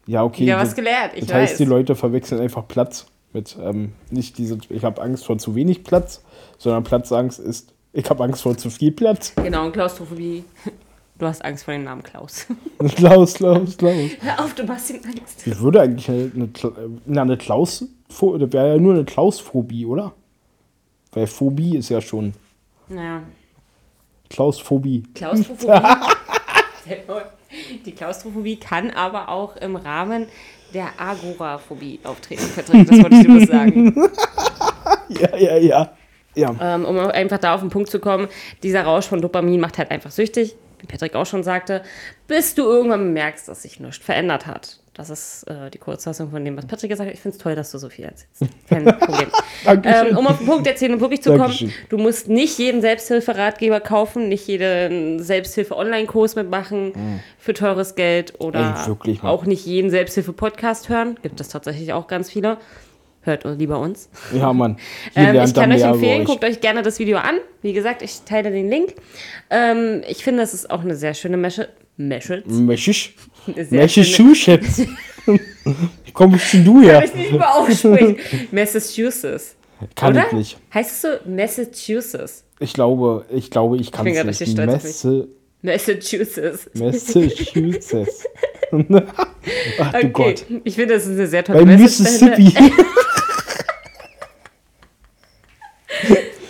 [0.07, 0.47] Ja, okay.
[0.47, 1.13] das, was gelernt.
[1.15, 1.59] Ich das heißt, weiß.
[1.59, 5.83] die Leute verwechseln einfach Platz mit ähm, nicht diese, ich habe Angst vor zu wenig
[5.85, 6.23] Platz,
[6.59, 9.35] sondern Platzangst ist, ich habe Angst vor zu viel Platz.
[9.37, 10.45] Genau, und Klaustrophobie.
[11.17, 12.45] Du hast Angst vor dem Namen Klaus.
[12.97, 13.95] Klaus, Klaus, Klaus.
[14.21, 15.47] Hör auf, du machst ihm Angst.
[15.47, 16.73] Ich würde eigentlich eine, eine, Kla-
[17.07, 18.21] na, eine Klaus, das
[18.53, 20.13] wäre ja nur eine Klausphobie, oder?
[21.13, 22.33] Weil Phobie ist ja schon
[22.89, 23.23] Naja,
[24.29, 25.05] Klausphobie.
[25.15, 25.73] Klaustrophobie.
[27.85, 30.27] Die Klaustrophobie kann aber auch im Rahmen
[30.73, 32.45] der Agoraphobie auftreten.
[32.55, 33.95] Patrick, das wollte ich dir bloß sagen.
[35.09, 35.93] Ja, ja, ja.
[36.35, 36.55] Ja.
[36.61, 38.29] Ähm, um einfach da auf den Punkt zu kommen,
[38.63, 41.83] dieser Rausch von Dopamin macht halt einfach süchtig, wie Patrick auch schon sagte,
[42.27, 44.81] bis du irgendwann merkst, dass sich nichts verändert hat.
[44.95, 47.15] Das ist äh, die Kurzfassung von dem, was Patrick gesagt hat.
[47.15, 48.45] Ich finde es toll, dass du so viel erzählst.
[48.69, 49.29] Kein Problem.
[49.67, 51.73] Ähm, um auf den Punkt der Erzählung wirklich zu kommen, Dankeschön.
[51.89, 56.93] du musst nicht jeden Selbsthilferatgeber kaufen, nicht jeden Selbsthilfe-Online-Kurs mitmachen
[57.39, 61.19] für teures Geld oder Ey, auch nicht jeden Selbsthilfe-Podcast hören.
[61.23, 62.59] Gibt es tatsächlich auch ganz viele.
[63.25, 64.11] Hört lieber uns.
[64.35, 64.77] Ja, Mann.
[65.17, 66.27] Ähm, ich kann euch empfehlen, euch.
[66.27, 67.37] guckt euch gerne das Video an.
[67.63, 68.95] Wie gesagt, ich teile den Link.
[69.49, 71.69] Ähm, ich finde, es ist auch eine sehr schöne Mesche.
[71.97, 72.45] Message.
[72.47, 73.15] Meschisch.
[73.71, 74.83] Massachusetts.
[76.13, 77.05] Komm bist denn du her?
[77.05, 78.17] Ich nicht mal aussprechen.
[78.51, 79.57] Massachusetts.
[79.95, 80.27] Kann Oder?
[80.29, 80.57] ich nicht.
[80.73, 82.45] Heißt es so Massachusetts?
[82.61, 84.57] Ich glaube, ich glaube, ich kann es nicht.
[84.57, 85.29] Messe,
[85.63, 86.71] Massachusetts.
[86.75, 88.25] Massachusetts.
[89.79, 90.11] Ach du Okay.
[90.13, 90.47] Gott.
[90.65, 91.77] Ich finde, das ist eine sehr tolle Bei.
[91.77, 92.53] Mississippi.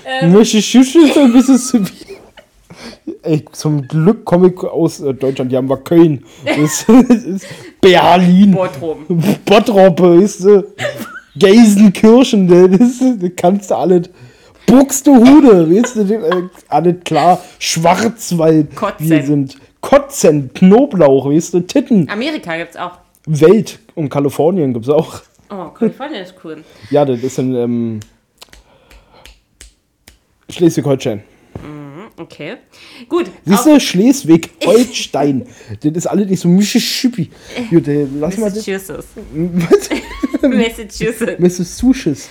[0.07, 0.33] Ähm.
[0.33, 2.14] Massachusetts und Mississippi.
[3.25, 6.25] Ey, zum Glück komme ich aus äh, Deutschland, die haben wir Köln.
[6.45, 7.47] Das ist
[7.81, 8.51] Berlin.
[8.51, 9.07] Boardroom.
[9.47, 10.65] Bottrop, weißt du?
[11.35, 14.11] Gelsenkirchen, das, ist, das kannst du alles.
[14.67, 17.41] Buxtehude, weißt du, das, äh, alles klar.
[17.59, 19.09] Schwarzwald, Kotzen.
[19.09, 22.09] wir sind Kotzen, Knoblauch, weißt du, Titten.
[22.11, 22.99] Amerika gibt es auch.
[23.27, 25.23] Welt und Kalifornien gibt's auch.
[25.49, 26.63] Oh, Kalifornien ist cool.
[26.91, 28.01] Ja, das ist in ähm,
[30.51, 31.23] Schleswig-Holstein.
[32.17, 32.57] Okay.
[33.09, 33.31] Gut.
[33.45, 35.47] Siehst du, Schleswig-Holstein.
[35.83, 37.31] das ist alles nicht so Mississippi.
[37.71, 38.67] Gut, äh, lass mal das.
[38.67, 39.09] Massachusetts.
[40.43, 41.39] Massachusetts.
[41.39, 42.31] Massachusetts.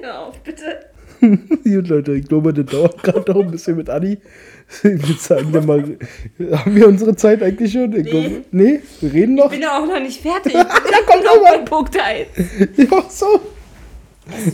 [0.00, 0.86] Hör auf, bitte.
[1.82, 4.18] Gut, Leute, ich glaube, das dauert gerade noch ein bisschen mit Anni.
[4.82, 5.98] Wir zeigen dir mal.
[6.52, 7.92] Haben wir unsere Zeit eigentlich schon?
[7.92, 8.10] Ich Nee.
[8.10, 9.52] Glaube, nee, wir reden noch.
[9.52, 10.52] Ich bin auch noch nicht fertig.
[10.54, 10.66] Ja,
[11.06, 11.58] komm noch mal.
[11.58, 12.28] bei Punkt 1.
[12.76, 13.40] Ja, so.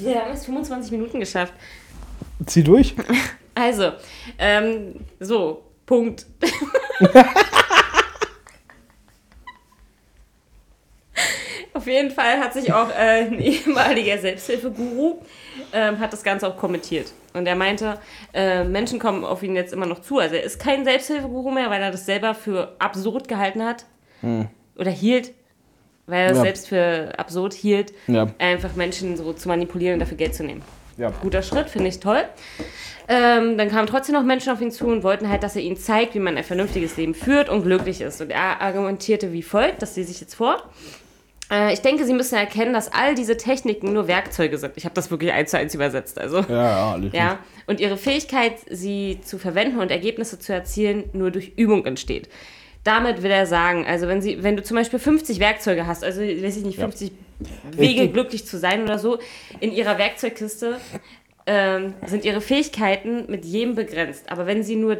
[0.00, 1.52] Wir haben es 25 Minuten geschafft.
[2.46, 2.94] Zieh durch.
[3.54, 3.92] Also,
[4.38, 6.24] ähm, so, Punkt.
[11.78, 15.18] Auf jeden Fall hat sich auch äh, ein ehemaliger Selbsthilfeguru
[15.72, 17.12] ähm, hat das Ganze auch kommentiert.
[17.34, 18.00] Und er meinte,
[18.34, 20.18] äh, Menschen kommen auf ihn jetzt immer noch zu.
[20.18, 23.84] Also er ist kein Selbsthilfeguru mehr, weil er das selber für absurd gehalten hat.
[24.76, 25.30] Oder hielt,
[26.08, 26.42] weil er das Ja.
[26.42, 28.26] selbst für absurd hielt, Ja.
[28.38, 30.62] einfach Menschen so zu manipulieren und dafür Geld zu nehmen
[30.96, 31.10] Ja.
[31.22, 32.24] guter Schritt, finde ich toll.
[33.10, 35.76] Ähm, dann kamen trotzdem noch Menschen auf ihn zu und wollten halt, dass er ihnen
[35.76, 38.20] zeigt, wie man ein vernünftiges Leben führt und glücklich ist.
[38.20, 40.60] Und er argumentierte wie folgt, das lese ich jetzt vor.
[41.50, 44.72] Äh, ich denke, Sie müssen erkennen, dass all diese Techniken nur Werkzeuge sind.
[44.76, 46.18] Ich habe das wirklich eins zu eins übersetzt.
[46.18, 46.40] Also.
[46.48, 47.14] Ja, ja, alles gut.
[47.14, 52.28] Ja, und ihre Fähigkeit, sie zu verwenden und Ergebnisse zu erzielen, nur durch Übung entsteht.
[52.84, 56.20] Damit will er sagen, also wenn, sie, wenn du zum Beispiel 50 Werkzeuge hast, also
[56.20, 57.12] weiß ich nicht, 50
[57.72, 58.12] Wege Richtig.
[58.12, 59.18] glücklich zu sein oder so,
[59.60, 60.78] in ihrer Werkzeugkiste
[61.46, 64.30] ähm, sind ihre Fähigkeiten mit jedem begrenzt.
[64.30, 64.98] Aber wenn sie nur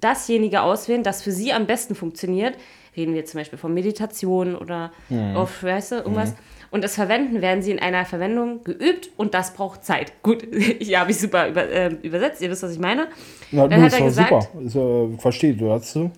[0.00, 2.54] dasjenige auswählen, das für sie am besten funktioniert,
[2.98, 4.92] reden wir zum Beispiel von Meditation oder
[5.34, 6.34] auf, weißt du, irgendwas,
[6.70, 10.12] und das Verwenden werden sie in einer Verwendung geübt und das braucht Zeit.
[10.22, 10.46] Gut,
[10.80, 13.08] ja, habe ich super über, äh, übersetzt, ihr wisst, was ich meine.
[13.52, 14.60] Na, Dann du, hat er gesagt- super.
[14.62, 16.10] Ist, äh, verstehe, du hast du.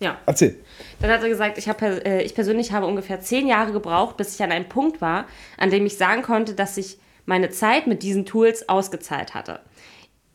[0.00, 0.56] Ja, Erzähl.
[1.00, 4.34] Dann hat er gesagt, ich, hab, äh, ich persönlich habe ungefähr zehn Jahre gebraucht, bis
[4.34, 5.26] ich an einem Punkt war,
[5.56, 9.60] an dem ich sagen konnte, dass sich meine Zeit mit diesen Tools ausgezahlt hatte.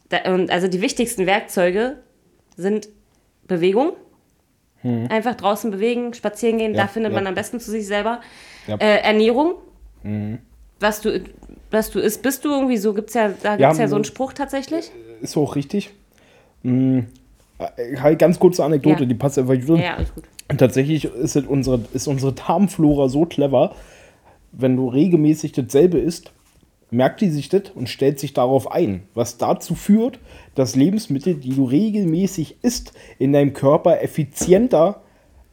[0.09, 1.97] Da, und also die wichtigsten Werkzeuge
[2.57, 2.89] sind
[3.47, 3.93] Bewegung.
[4.83, 6.75] Einfach draußen bewegen, spazieren gehen, Hm.
[6.75, 7.15] Ja, da findet ja.
[7.19, 8.21] man am besten zu sich selber.
[8.67, 8.73] Ja.
[8.75, 8.79] Hm.
[8.81, 9.53] Äh, Ernährung.
[10.79, 11.21] Was du,
[11.69, 14.03] was du isst, bist du irgendwie so, gibt's ja, da gibt es ja, so einen
[14.03, 14.91] m- Spruch tatsächlich.
[15.21, 15.91] Ist auch richtig.
[16.63, 17.05] Hm,
[17.59, 19.77] äh, halt ganz kurze Anekdote, die passt einfach gut.
[19.79, 20.23] Ja, ja, alles gut.
[20.57, 23.75] Tatsächlich ist, es unsere, ist unsere Darmflora so clever,
[24.51, 26.31] wenn du regelmäßig dasselbe isst,
[26.91, 30.19] merkt die sich das und stellt sich darauf ein, was dazu führt,
[30.55, 35.01] dass Lebensmittel, die du regelmäßig isst, in deinem Körper effizienter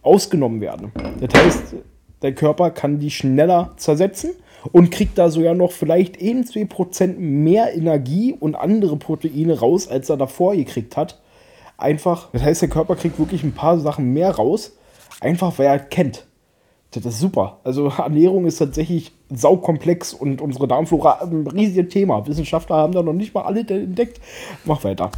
[0.02, 0.92] ausgenommen werden.
[1.20, 1.76] Das heißt,
[2.20, 4.30] dein Körper kann die schneller zersetzen
[4.72, 10.10] und kriegt da sogar noch vielleicht 1, 2% mehr Energie und andere Proteine raus, als
[10.10, 11.20] er davor gekriegt hat.
[11.76, 14.76] Einfach, das heißt, der Körper kriegt wirklich ein paar Sachen mehr raus,
[15.20, 16.26] einfach weil er kennt.
[16.92, 17.60] Das ist super.
[17.64, 22.26] Also Ernährung ist tatsächlich saukomplex und unsere Darmflora ein riesiges Thema.
[22.26, 24.20] Wissenschaftler haben da noch nicht mal alle entdeckt.
[24.64, 25.10] Mach weiter.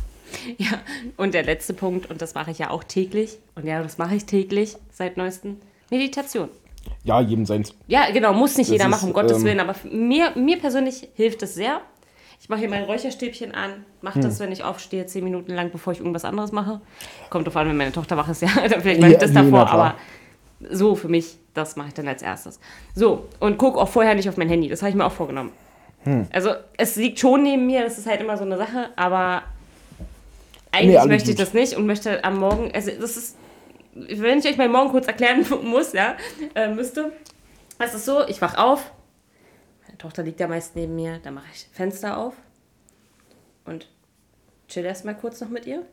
[0.59, 0.80] Ja,
[1.16, 4.14] und der letzte Punkt, und das mache ich ja auch täglich, und ja, das mache
[4.14, 5.56] ich täglich seit neuestem,
[5.90, 6.48] Meditation.
[7.04, 7.74] Ja, jedem seins.
[7.88, 10.59] Ja, genau, muss nicht Das jeder ist, machen, um Gottes ähm, Willen, aber mir, mir
[10.59, 11.80] persönlich hilft es sehr.
[12.40, 14.22] Ich mache hier mein Räucherstäbchen an, mache Hm.
[14.22, 16.80] das, wenn ich aufstehe, zehn Minuten lang, bevor ich irgendwas anderes mache.
[17.28, 19.33] Kommt drauf an, wenn meine Tochter wach ist, ja, dann vielleicht mache ich Ja, das
[19.33, 19.94] davor, aber
[20.68, 22.60] so für mich, das mache ich dann als erstes.
[22.94, 25.52] So, und guck auch vorher nicht auf mein Handy, das habe ich mir auch vorgenommen.
[26.04, 26.26] Hm.
[26.32, 29.42] Also, es liegt schon neben mir, das ist halt immer so eine Sache, aber
[30.72, 33.36] eigentlich Nee, möchte ich das nicht und möchte am Morgen, also das ist,
[33.94, 36.16] wenn ich euch mal morgen kurz erklären muss, ja,
[36.54, 37.12] äh, müsste,
[37.78, 38.92] es ist so, ich wach auf,
[39.86, 42.34] meine Tochter liegt ja meist neben mir, dann mache ich Fenster auf
[43.64, 43.88] und
[44.68, 45.84] chill erstmal kurz noch mit ihr.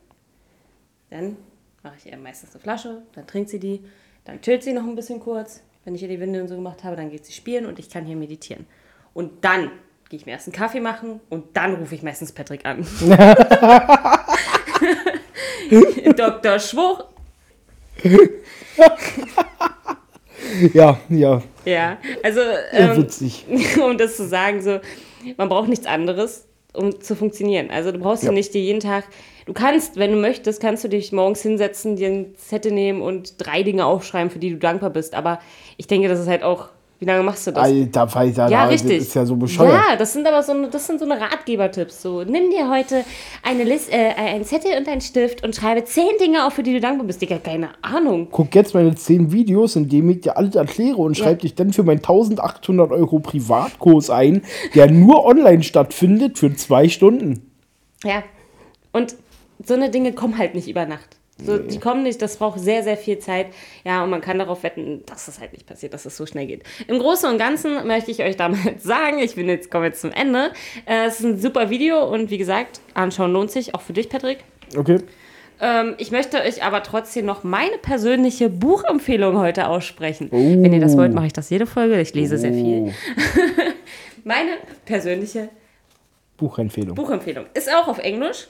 [1.10, 1.36] Dann
[1.82, 3.82] mache ich ihr meistens eine Flasche, dann trinkt sie die,
[4.28, 5.62] dann chillt sie noch ein bisschen kurz.
[5.84, 8.04] Wenn ich ihr die Windeln so gemacht habe, dann geht sie spielen und ich kann
[8.04, 8.66] hier meditieren.
[9.14, 9.70] Und dann
[10.10, 12.86] gehe ich mir erst einen Kaffee machen und dann rufe ich meistens Patrick an.
[16.14, 16.58] Dr.
[16.58, 17.04] Schwuch.
[20.74, 23.46] Ja, ja, Ja, also ja ähm, witzig.
[23.82, 24.80] um das zu sagen, so,
[25.38, 27.70] man braucht nichts anderes, um zu funktionieren.
[27.70, 28.32] Also du brauchst ja.
[28.32, 29.04] Nicht dir jeden Tag,
[29.46, 33.34] du kannst, wenn du möchtest, kannst du dich morgens hinsetzen, dir ein Zettel nehmen und
[33.38, 35.14] drei Dinge aufschreiben, für die du dankbar bist.
[35.14, 35.40] Aber
[35.76, 36.70] ich denke, das ist halt auch
[37.00, 37.62] Wie lange machst du das?
[37.64, 38.98] Alter, Alter, Ja, das richtig.
[38.98, 39.72] ist ja so bescheuert.
[39.72, 42.02] Ja, das sind aber so, eine- das sind so eine Ratgebertipps.
[42.02, 43.04] So, nimm dir heute
[43.44, 46.72] eine List, äh, einen Zettel und einen Stift und schreibe zehn Dinge auf, für die
[46.72, 47.22] du dankbar bist.
[47.22, 48.26] Digga, keine Ahnung.
[48.32, 51.24] Guck jetzt meine 10 Videos, in denen ich dir alles erkläre und Ja.
[51.24, 54.42] schreib dich dann für meinen 1800 Euro Privatkurs ein,
[54.74, 57.52] der nur online stattfindet für zwei Stunden.
[58.02, 58.24] Ja.
[58.92, 59.14] Und
[59.64, 61.16] so eine Dinge kommen halt nicht über Nacht.
[61.44, 63.48] So, Die kommen nicht, das braucht sehr, sehr viel Zeit.
[63.84, 66.46] Ja, und man kann darauf wetten, dass es halt nicht passiert, dass es so schnell
[66.46, 66.64] geht.
[66.88, 70.10] Im Großen und Ganzen möchte ich euch damit sagen, ich bin jetzt, komme jetzt zum
[70.10, 70.50] Ende.
[70.84, 74.08] Äh, es ist ein super Video und wie gesagt, anschauen lohnt sich, auch für dich,
[74.08, 74.38] Patrick.
[74.76, 74.98] Okay?
[75.60, 80.28] Ähm, ich möchte euch aber trotzdem noch meine persönliche Buchempfehlung heute aussprechen.
[80.30, 82.00] Wenn ihr das wollt, mache ich das jede Folge.
[82.00, 82.92] Ich lese sehr viel.
[84.24, 84.50] Meine
[84.84, 85.48] persönliche
[86.36, 86.94] Buchempfehlung.
[86.94, 88.48] Buchempfehlung ist auch auf Englisch,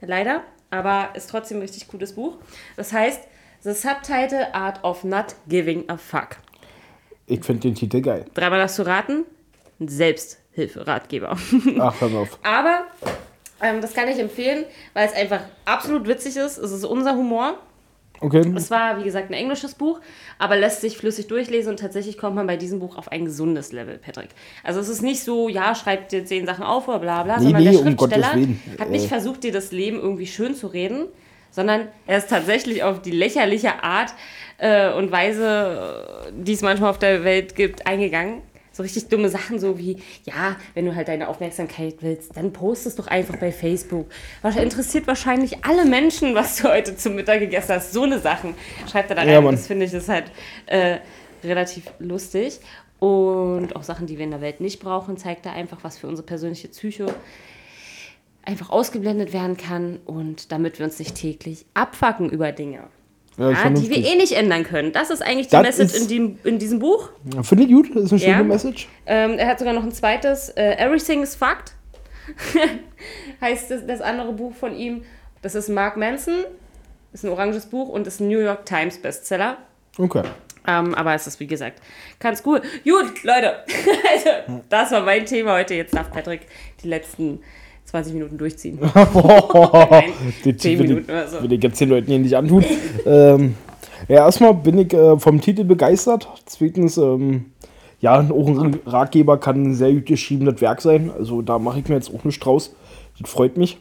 [0.00, 0.42] leider,
[0.74, 2.36] aber ist trotzdem ein richtig cooles Buch.
[2.76, 3.22] Das heißt
[3.62, 6.38] The Subtitle Art of Not Giving a Fuck.
[7.26, 8.26] Ich finde den Titel geil.
[8.34, 9.24] Dreimal das zu raten,
[9.80, 11.30] ein Selbsthilfe-Ratgeber.
[11.78, 12.38] Ach, hör auf.
[12.42, 12.86] Aber
[13.62, 16.58] ähm, das kann ich empfehlen, weil es einfach absolut witzig ist.
[16.58, 17.58] Es ist unser Humor.
[18.20, 18.42] Okay?
[18.56, 20.00] Es war, wie gesagt, ein englisches Buch,
[20.38, 23.72] aber lässt sich flüssig durchlesen und tatsächlich kommt man bei diesem Buch auf ein gesundes
[23.72, 24.28] Level, Patrick.
[24.62, 27.44] Also es ist nicht so, ja, schreibt dir zehn Sachen auf oder bla bla, Nee,
[27.44, 28.62] sondern nee, der um Schriftsteller Willen.
[28.78, 29.08] hat nicht Äh.
[29.08, 31.06] versucht, dir das Leben irgendwie schön zu reden,
[31.50, 34.14] sondern er ist tatsächlich auf die lächerliche Art
[34.58, 38.42] äh, und Weise, äh, die es manchmal auf der Welt gibt, eingegangen.
[38.74, 42.86] So richtig dumme Sachen, so wie, ja, wenn du halt deine Aufmerksamkeit willst, dann post
[42.86, 44.06] es doch einfach bei Facebook.
[44.42, 47.92] Was interessiert wahrscheinlich alle Menschen, was du heute zum Mittag gegessen hast.
[47.92, 48.54] So eine Sachen
[48.90, 49.30] schreibt er da rein.
[49.30, 50.30] Ja, das finde ich ist halt
[50.66, 50.98] äh,
[51.44, 52.60] relativ lustig.
[52.98, 56.08] Und auch Sachen, die wir in der Welt nicht brauchen, zeigt er einfach, was für
[56.08, 57.06] unsere persönliche Psyche
[58.42, 62.88] einfach ausgeblendet werden kann und damit wir uns nicht täglich abfacken über Dinge.
[63.36, 64.92] Ja, Ja, die wir eh nicht ändern können.
[64.92, 67.10] Das ist eigentlich die Das Message in, dem, in diesem Buch.
[67.42, 68.42] Finde ich gut, das ist eine schöne Ja.
[68.42, 68.88] Message.
[69.06, 71.72] Ähm, er hat sogar noch ein zweites, äh, Everything is Fucked,
[73.40, 75.04] heißt das, das andere Buch von ihm.
[75.42, 76.44] Das ist Mark Manson,
[77.12, 79.58] ist ein oranges Buch und ist ein New York Times Bestseller.
[79.98, 80.22] Okay.
[80.66, 81.82] Ähm, aber es ist, wie gesagt,
[82.18, 82.62] ganz cool.
[82.84, 83.56] Gut, Leute,
[84.14, 85.74] also, das war mein Thema heute.
[85.74, 86.46] Jetzt darf Patrick
[86.82, 87.40] die letzten
[87.86, 88.78] 20 Minuten durchziehen.
[88.94, 90.04] Nein,
[90.44, 91.42] Die 10 will, Minuten oder so.
[91.42, 92.64] will ich jetzt den Leuten hier nicht antun.
[93.06, 93.54] ähm,
[94.08, 96.28] ja, erstmal bin ich äh, vom Titel begeistert.
[96.46, 97.46] Zweitens, ähm,
[98.00, 101.10] ja, auch ein Ratgeber kann ein sehr gut geschriebenes Werk sein.
[101.16, 102.74] Also da mache ich mir jetzt auch nicht draus.
[103.20, 103.78] Das freut mich.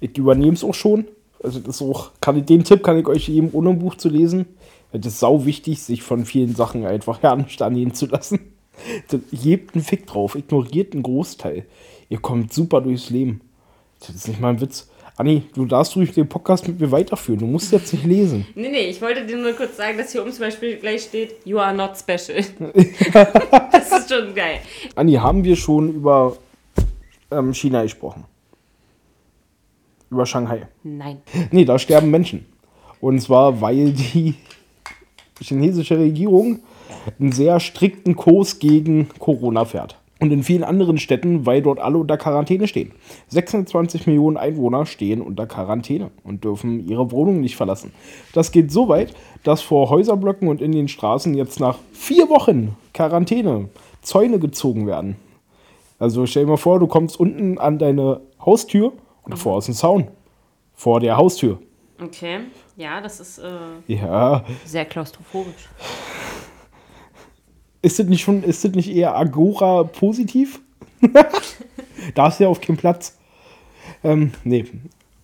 [0.00, 1.06] Ich übernehme es auch schon.
[1.42, 3.94] Also das ist auch, kann ich, den Tipp kann ich euch geben, ohne ein Buch
[3.96, 4.46] zu lesen.
[4.92, 8.40] Es ist sau wichtig, sich von vielen Sachen einfach ja nicht annehmen zu lassen.
[9.08, 11.64] Das- Gebt einen Fick drauf, ignoriert einen Großteil.
[12.12, 13.40] Ihr kommt super durchs Leben.
[13.98, 14.90] Das ist nicht mal ein Witz.
[15.16, 17.40] Anni, du darfst ruhig den Podcast mit mir weiterführen.
[17.40, 18.46] Du musst jetzt nicht lesen.
[18.54, 21.36] Nee, nee, ich wollte dir nur kurz sagen, dass hier oben zum Beispiel gleich steht,
[21.46, 22.44] you are not special.
[23.72, 24.58] das ist schon geil.
[24.94, 26.36] Anni, haben wir schon über
[27.30, 28.24] ähm, China gesprochen?
[30.10, 30.68] Über Shanghai.
[30.82, 31.22] Nein.
[31.50, 32.44] Nee, da sterben Menschen.
[33.00, 34.34] Und zwar, weil die
[35.40, 36.60] chinesische Regierung
[37.18, 39.96] einen sehr strikten Kurs gegen Corona fährt.
[40.22, 42.92] Und in vielen anderen Städten, weil dort alle unter Quarantäne stehen.
[43.26, 47.90] 26 Millionen Einwohner stehen unter Quarantäne und dürfen ihre Wohnung nicht verlassen.
[48.32, 52.76] Das geht so weit, dass vor Häuserblöcken und in den Straßen jetzt nach vier Wochen
[52.94, 53.68] Quarantäne
[54.00, 55.16] Zäune gezogen werden.
[55.98, 58.92] Also stell dir mal vor, du kommst unten an deine Haustür
[59.24, 60.06] und davor ist ein Zaun.
[60.72, 61.58] Vor der Haustür.
[62.00, 62.42] Okay.
[62.76, 65.68] Ja, das ist äh, Ja, sehr klaustrophobisch.
[67.82, 70.60] Ist das nicht schon, ist das nicht eher Agora positiv?
[72.14, 73.18] da ist ja auf keinen Platz.
[74.04, 74.64] Ähm, nee.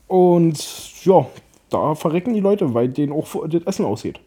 [0.09, 1.27] Und ja,
[1.71, 4.21] da verrecken die Leute, weil denen auch das Essen ausgeht.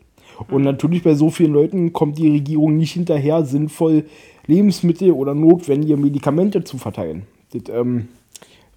[0.49, 4.05] Und natürlich bei so vielen Leuten kommt die Regierung nicht hinterher, sinnvoll
[4.47, 7.27] Lebensmittel oder notwendige Medikamente zu verteilen.
[7.53, 8.07] Das ähm,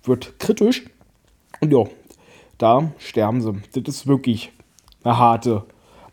[0.03, 0.85] wird kritisch.
[1.61, 1.85] Und ja,
[2.59, 3.55] da sterben sie.
[3.73, 4.53] Das ist wirklich
[5.03, 5.65] eine harte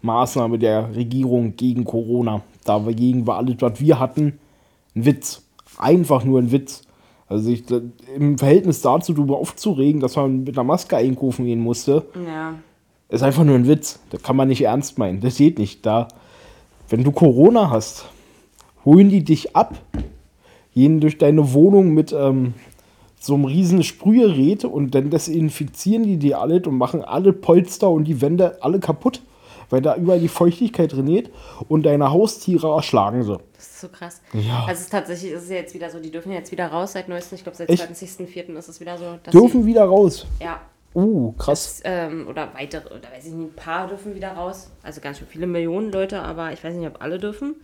[0.01, 2.43] Maßnahme der Regierung gegen Corona.
[2.65, 4.39] Dagegen war alles, was wir hatten,
[4.95, 5.41] ein Witz.
[5.77, 6.83] Einfach nur ein Witz.
[7.27, 7.63] Also sich
[8.15, 12.55] im Verhältnis dazu darüber aufzuregen, dass man mit einer Maske einkaufen gehen musste, Ja.
[13.09, 13.99] ist einfach nur ein Witz.
[14.09, 15.21] Das kann man nicht ernst meinen.
[15.21, 15.85] Das geht nicht.
[15.85, 16.09] Da,
[16.89, 18.05] wenn du Corona hast,
[18.83, 19.77] holen die dich ab,
[20.73, 22.53] gehen durch deine Wohnung mit ähm,
[23.19, 28.05] so einem riesen Sprühgerät und dann desinfizieren die die alle und machen alle Polster und
[28.05, 29.21] die Wände alle kaputt,
[29.71, 31.31] weil da überall die Feuchtigkeit trainiert
[31.67, 33.37] und deine Haustiere erschlagen sie.
[33.55, 34.21] Das ist so krass.
[34.33, 34.65] Ja.
[34.67, 36.93] Also es ist tatsächlich, es ist ja jetzt wieder so, die dürfen jetzt wieder raus
[36.93, 37.37] seit neuestem.
[37.37, 37.83] Ich glaube, seit Echt?
[37.83, 38.55] 20.04.
[38.57, 39.17] ist es wieder so.
[39.31, 40.27] Dürfen wieder raus.
[40.37, 40.61] Sie, ja.
[40.93, 41.81] Uh, krass.
[41.81, 44.71] Das, ähm, oder weitere, oder weiß ich nicht, ein paar dürfen wieder raus.
[44.83, 47.55] Also ganz schön viele Millionen Leute, aber ich weiß nicht, ob alle dürfen.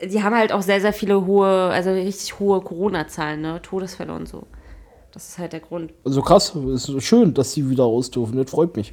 [0.00, 3.60] die haben halt auch sehr, sehr viele hohe, also richtig hohe Corona-Zahlen, ne?
[3.62, 4.44] Todesfälle und so.
[5.12, 5.92] Das ist halt der Grund.
[6.04, 8.36] Also krass, ist schön, dass sie wieder raus dürfen.
[8.36, 8.92] Das freut mich.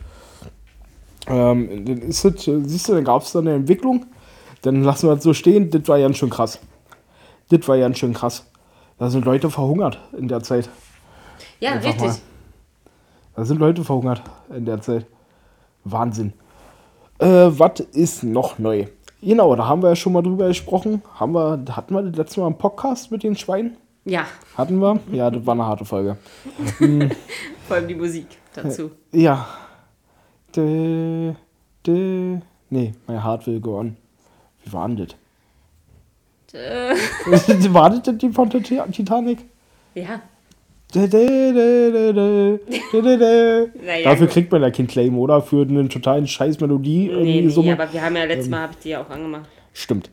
[1.27, 4.05] Ähm, dann ist das, siehst du, dann gab es da eine Entwicklung.
[4.61, 5.69] Dann lassen wir das so stehen.
[5.69, 6.59] Das war ganz schön krass.
[7.49, 8.45] Das war ganz schön krass.
[8.97, 10.69] Da sind Leute verhungert in der Zeit.
[11.59, 12.07] Ja, Einfach richtig.
[12.07, 12.15] mal.
[13.35, 14.21] Da sind Leute verhungert
[14.55, 15.05] in der Zeit.
[15.83, 16.33] Wahnsinn.
[17.19, 18.85] Äh, was ist noch neu?
[19.21, 21.01] Genau, da haben wir ja schon mal drüber gesprochen.
[21.15, 23.77] Haben wir, hatten wir das letzte Mal einen Podcast mit den Schweinen?
[24.05, 24.25] Ja,
[24.57, 24.99] Hatten wir?
[25.13, 26.17] Ja, das war eine harte Folge.
[27.67, 28.91] vor allem die Musik dazu.
[29.13, 29.47] Ja.
[30.55, 31.33] Dö,
[31.85, 32.37] dö.
[32.69, 33.97] Nee, mein Heart will go on.
[34.63, 35.15] Wie war denn das?
[37.73, 39.39] war das denn die von der Ti- Titanic?
[39.95, 40.21] ja.
[40.93, 42.57] Dö, dö, dö, dö, dö,
[42.91, 43.67] dö, dö, dö.
[43.83, 45.41] Naja, Dafür kriegt man ja kein Claim, oder?
[45.41, 47.07] Für einen totalen scheiß Melodie.
[47.07, 47.63] Nee, nee, so.
[47.63, 49.49] aber wir haben ja letztes Mal, habe ich die ja auch angemacht.
[49.73, 50.11] Stimmt.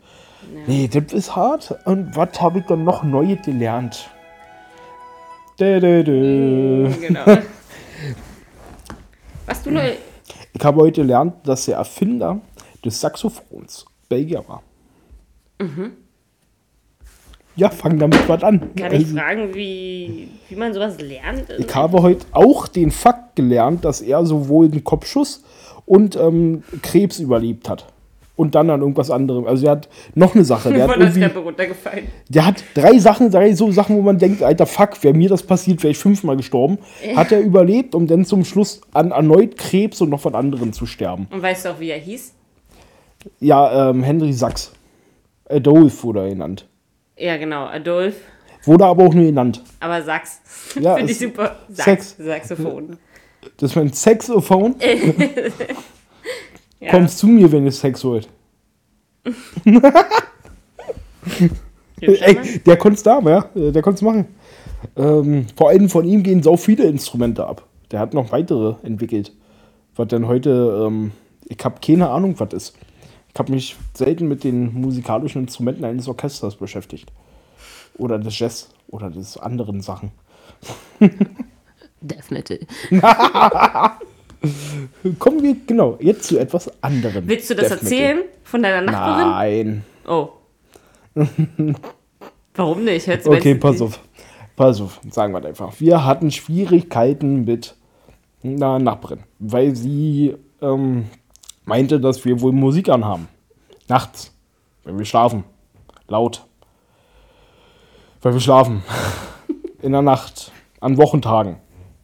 [0.66, 1.74] Nee, das ist hart.
[1.84, 4.08] Und was habe ich dann noch Neues gelernt?
[5.58, 6.88] Dö, dö, dö.
[6.98, 7.26] Genau.
[9.46, 9.92] Was du neu.
[10.52, 12.40] Ich habe heute gelernt, dass der Erfinder
[12.84, 14.62] des Saxophons Belgier war.
[17.56, 18.74] Ja, fang damit was an.
[18.74, 21.44] Kann ich Also, fragen, wie, wie man sowas lernt?
[21.58, 25.42] ich habe heute auch den Fakt gelernt, dass er sowohl einen Kopfschuss
[25.84, 27.86] und ähm, Krebs überlebt hat.
[28.40, 29.46] Und dann an irgendwas anderem.
[29.46, 30.72] Also er hat noch eine Sache.
[30.72, 32.06] Der hat, von der Treppe runtergefallen.
[32.30, 35.42] der hat drei Sachen, drei so Sachen, wo man denkt, alter Fuck, wäre mir das
[35.42, 36.78] passiert, wäre ich fünfmal gestorben.
[37.14, 40.86] Hat er überlebt, um dann zum Schluss an erneut Krebs und noch von anderen zu
[40.86, 41.28] sterben.
[41.30, 42.32] Und weißt du auch, wie er hieß?
[43.40, 44.72] Ja, ähm, Henry Sachs.
[45.50, 46.66] Adolf wurde er genannt.
[47.18, 48.14] Ja, genau, Adolf.
[48.64, 49.62] Wurde aber auch nur genannt.
[49.80, 50.40] Aber Sax.
[50.80, 51.56] Ja, Finde ich super.
[51.72, 52.16] Sex.
[52.18, 52.96] Saxophon.
[53.56, 54.76] Das ist mein Saxophon.
[56.80, 56.90] Ja.
[56.90, 58.28] Kommst zu mir, wenn ihr Sex wollt.
[62.00, 63.44] Ey, der konnte da, ja.
[63.54, 64.26] Der konnte es machen.
[64.96, 67.66] Ähm, vor allem von ihm gehen so viele Instrumente ab.
[67.90, 69.32] Der hat noch weitere entwickelt.
[69.96, 71.12] Was denn heute, ähm,
[71.48, 72.74] ich habe keine Ahnung, was ist.
[73.32, 77.12] Ich habe mich selten mit den musikalischen Instrumenten eines Orchesters beschäftigt.
[77.98, 80.12] Oder des Jazz oder des anderen Sachen.
[82.00, 82.58] Death Metal.
[85.18, 87.26] Kommen wir genau jetzt zu etwas anderem.
[87.26, 89.30] Willst du das erzählen von deiner Nachbarin?
[89.30, 89.84] Nein.
[90.06, 90.30] Oh.
[92.54, 93.06] Warum nicht?
[93.06, 94.00] Hört's Okay, pass auf.
[94.56, 95.80] Pass auf, sagen wir einfach.
[95.80, 97.74] Wir hatten Schwierigkeiten mit
[98.42, 101.06] einer Nachbarin, weil sie ähm,
[101.64, 103.28] meinte, dass wir wohl Musik anhaben.
[103.88, 104.34] Nachts,
[104.84, 105.44] wenn wir schlafen.
[106.08, 106.44] Laut.
[108.22, 108.82] Weil wir schlafen.
[109.82, 110.52] In der Nacht.
[110.80, 111.56] An Wochentagen.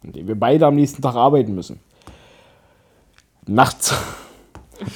[0.05, 1.81] An denen wir beide am nächsten Tag arbeiten müssen.
[3.47, 3.95] Nachts.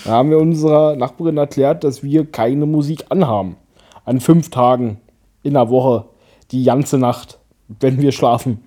[0.04, 3.56] Da haben wir unserer Nachbarin erklärt, dass wir keine Musik anhaben.
[4.04, 5.00] An fünf Tagen
[5.42, 6.04] in der Woche,
[6.50, 7.38] die ganze Nacht,
[7.80, 8.62] wenn wir schlafen.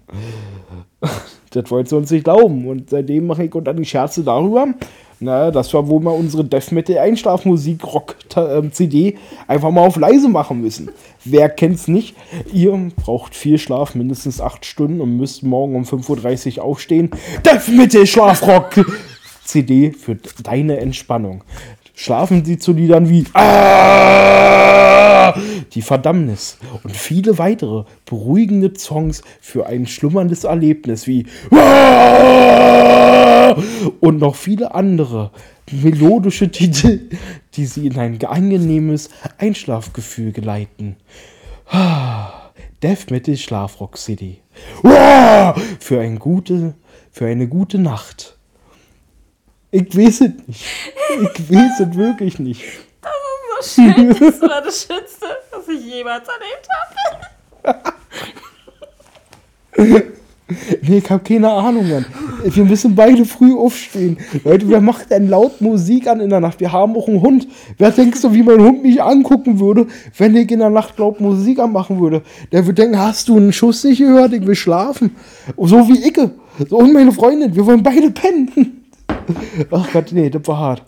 [1.52, 2.67] Das wollte sie uns nicht glauben.
[2.67, 4.74] Und seitdem mache ich und dann die Scherze darüber,
[5.19, 9.17] na, dass wir wohl mal unsere Death Metal Einschlafmusik Rock ähm, CD
[9.48, 10.89] einfach mal auf leise machen müssen.
[11.24, 12.15] Wer kennt's nicht?
[12.52, 17.12] Ihr braucht viel Schlaf, mindestens acht Stunden und müsst morgen um 5.30 Uhr aufstehen.
[17.46, 18.84] Death Metal Schlafrock
[19.44, 21.44] CD für deine Entspannung.
[21.96, 25.34] Schlafen Sie zu Liedern wie Ah!
[25.74, 33.56] Die Verdammnis und viele weitere beruhigende Songs für ein schlummerndes Erlebnis wie Ah!
[34.00, 35.32] und noch viele andere
[35.72, 37.10] melodische Titel,
[37.56, 40.98] die Sie in ein angenehmes Einschlafgefühl geleiten.
[41.68, 42.52] Ah,
[42.82, 44.40] Death Metal Schlafrock CD.
[44.84, 45.56] Ah!
[45.80, 46.76] Für, ein gute,
[47.12, 48.33] für eine gute Nacht.
[49.74, 50.66] Ich weiß es nicht.
[51.10, 52.62] Ich weiß es wirklich nicht.
[53.02, 53.12] Das
[53.64, 54.10] ist so schön.
[54.20, 56.68] Das war das Schönste, was ich jemals erlebt
[57.66, 57.94] habe.
[60.82, 62.06] Nee, ich habe keine Ahnung, Mann.
[62.44, 64.18] Wir müssen beide früh aufstehen.
[64.44, 66.60] Leute, wer macht denn laut Musik an in der Nacht?
[66.60, 67.48] Wir haben auch einen Hund.
[67.78, 71.20] Wer denkst du, wie mein Hund mich angucken würde, wenn ich in der Nacht laut
[71.22, 72.22] Musik anmachen würde?
[72.52, 74.34] Der würde denken, hast du einen Schuss nicht gehört?
[74.34, 75.16] Ich will schlafen.
[75.58, 76.20] So wie ich.
[76.70, 77.56] So und meine Freundin.
[77.56, 78.83] Wir wollen beide pennen.
[79.72, 80.84] Ach Gott, nee, das war hart.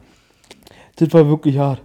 [0.98, 1.82] Das war wirklich hart.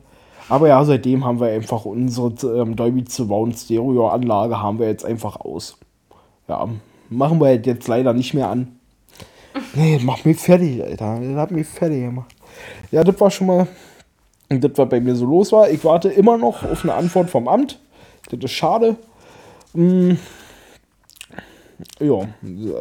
[0.49, 5.05] Aber ja, seitdem haben wir einfach unsere ähm, Dolby Surround Stereo Anlage haben wir jetzt
[5.05, 5.77] einfach aus.
[6.49, 6.69] Ja,
[7.09, 8.77] machen wir halt jetzt leider nicht mehr an.
[9.75, 11.21] Nee, das macht mich fertig, Alter.
[11.21, 12.35] Das hat mich fertig gemacht.
[12.91, 13.69] Ja, das war schon mal
[14.49, 15.71] das, was bei mir so los war.
[15.71, 17.79] Ich warte immer noch auf eine Antwort vom Amt.
[18.31, 18.97] Das ist schade.
[19.75, 20.19] Hm.
[22.01, 22.27] Ja,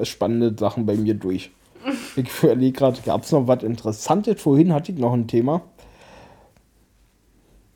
[0.03, 1.51] spannende Sachen bei mir durch.
[2.15, 4.41] Ich überlege gerade, gab es noch was Interessantes?
[4.41, 5.61] Vorhin hatte ich noch ein Thema.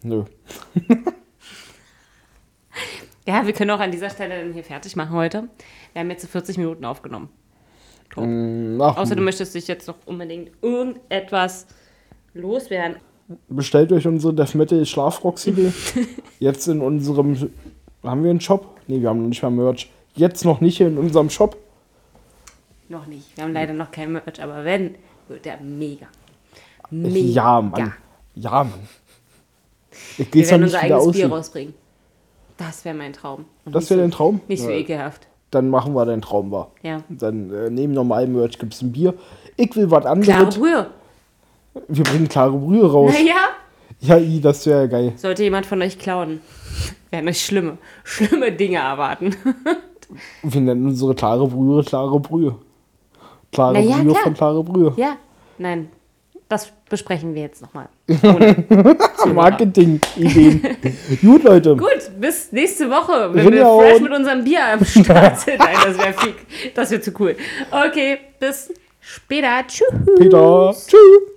[0.04, 0.24] Nö.
[3.26, 5.48] Ja, wir können auch an dieser Stelle dann hier fertig machen heute.
[5.94, 7.30] Wir haben jetzt 40 Minuten aufgenommen.
[8.16, 11.66] Ach, Außer du möchtest dich jetzt noch unbedingt irgendetwas
[12.34, 12.98] loswerden.
[13.48, 15.72] bestellt euch unsere Death Metal Schlafrock-CD.
[16.40, 17.50] Jetzt in unserem.
[18.04, 18.78] Haben wir einen Shop?
[18.88, 19.90] Nee, wir haben noch nicht mal Merch.
[20.16, 21.58] Jetzt noch nicht in unserem Shop.
[22.94, 23.36] Noch nicht.
[23.36, 24.94] Wir haben leider noch kein Merch, aber wenn,
[25.28, 26.06] wird der mega.
[26.92, 27.18] Mega.
[27.18, 27.94] Ja, Mann.
[28.36, 28.74] Ja, Mann.
[30.20, 31.74] Ich Wir werden nicht unser eigenes Bier rausbringen.
[32.58, 33.46] Das wäre mein Traum.
[33.66, 34.42] Und Das wäre so- dein Traum?
[34.48, 34.76] Nicht so Ja.
[34.78, 35.28] ekelhaft.
[35.50, 36.72] Dann machen wir deinen Traum wahr.
[36.84, 37.02] Ja.
[37.10, 39.16] Dann äh, neben normalem Merch gibt es ein Bier.
[39.58, 40.56] Ich will was Klare anderes.
[40.58, 40.88] Brühe.
[41.88, 43.12] Wir bringen klare Brühe raus.
[43.14, 43.36] Naja.
[44.00, 45.14] Ja, das wäre geil.
[45.16, 46.42] Sollte jemand von euch klauen,
[47.12, 49.36] werden euch schlimme, schlimme Dinge erwarten.
[50.44, 52.56] Wir nennen unsere klare Brühe klare Brühe.
[53.54, 54.24] Klare Na ja, Brühe klar.
[54.24, 54.94] von klare Brühe.
[54.98, 55.18] ja,
[55.58, 55.90] nein.
[56.50, 57.88] Das besprechen wir jetzt nochmal.
[59.34, 60.62] Marketing-Ideen.
[61.22, 61.76] Gut, Leute.
[61.76, 65.58] Gut, bis nächste Woche, wenn wir Rinja fresh mit unserem Bier am Start sind.
[65.58, 66.34] Nein, das wäre viel.
[66.76, 67.36] Das wäre zu cool.
[67.72, 69.66] Okay, bis später.
[69.68, 69.88] Tschüss.
[70.20, 70.72] Peter.
[70.74, 71.33] Tschüss.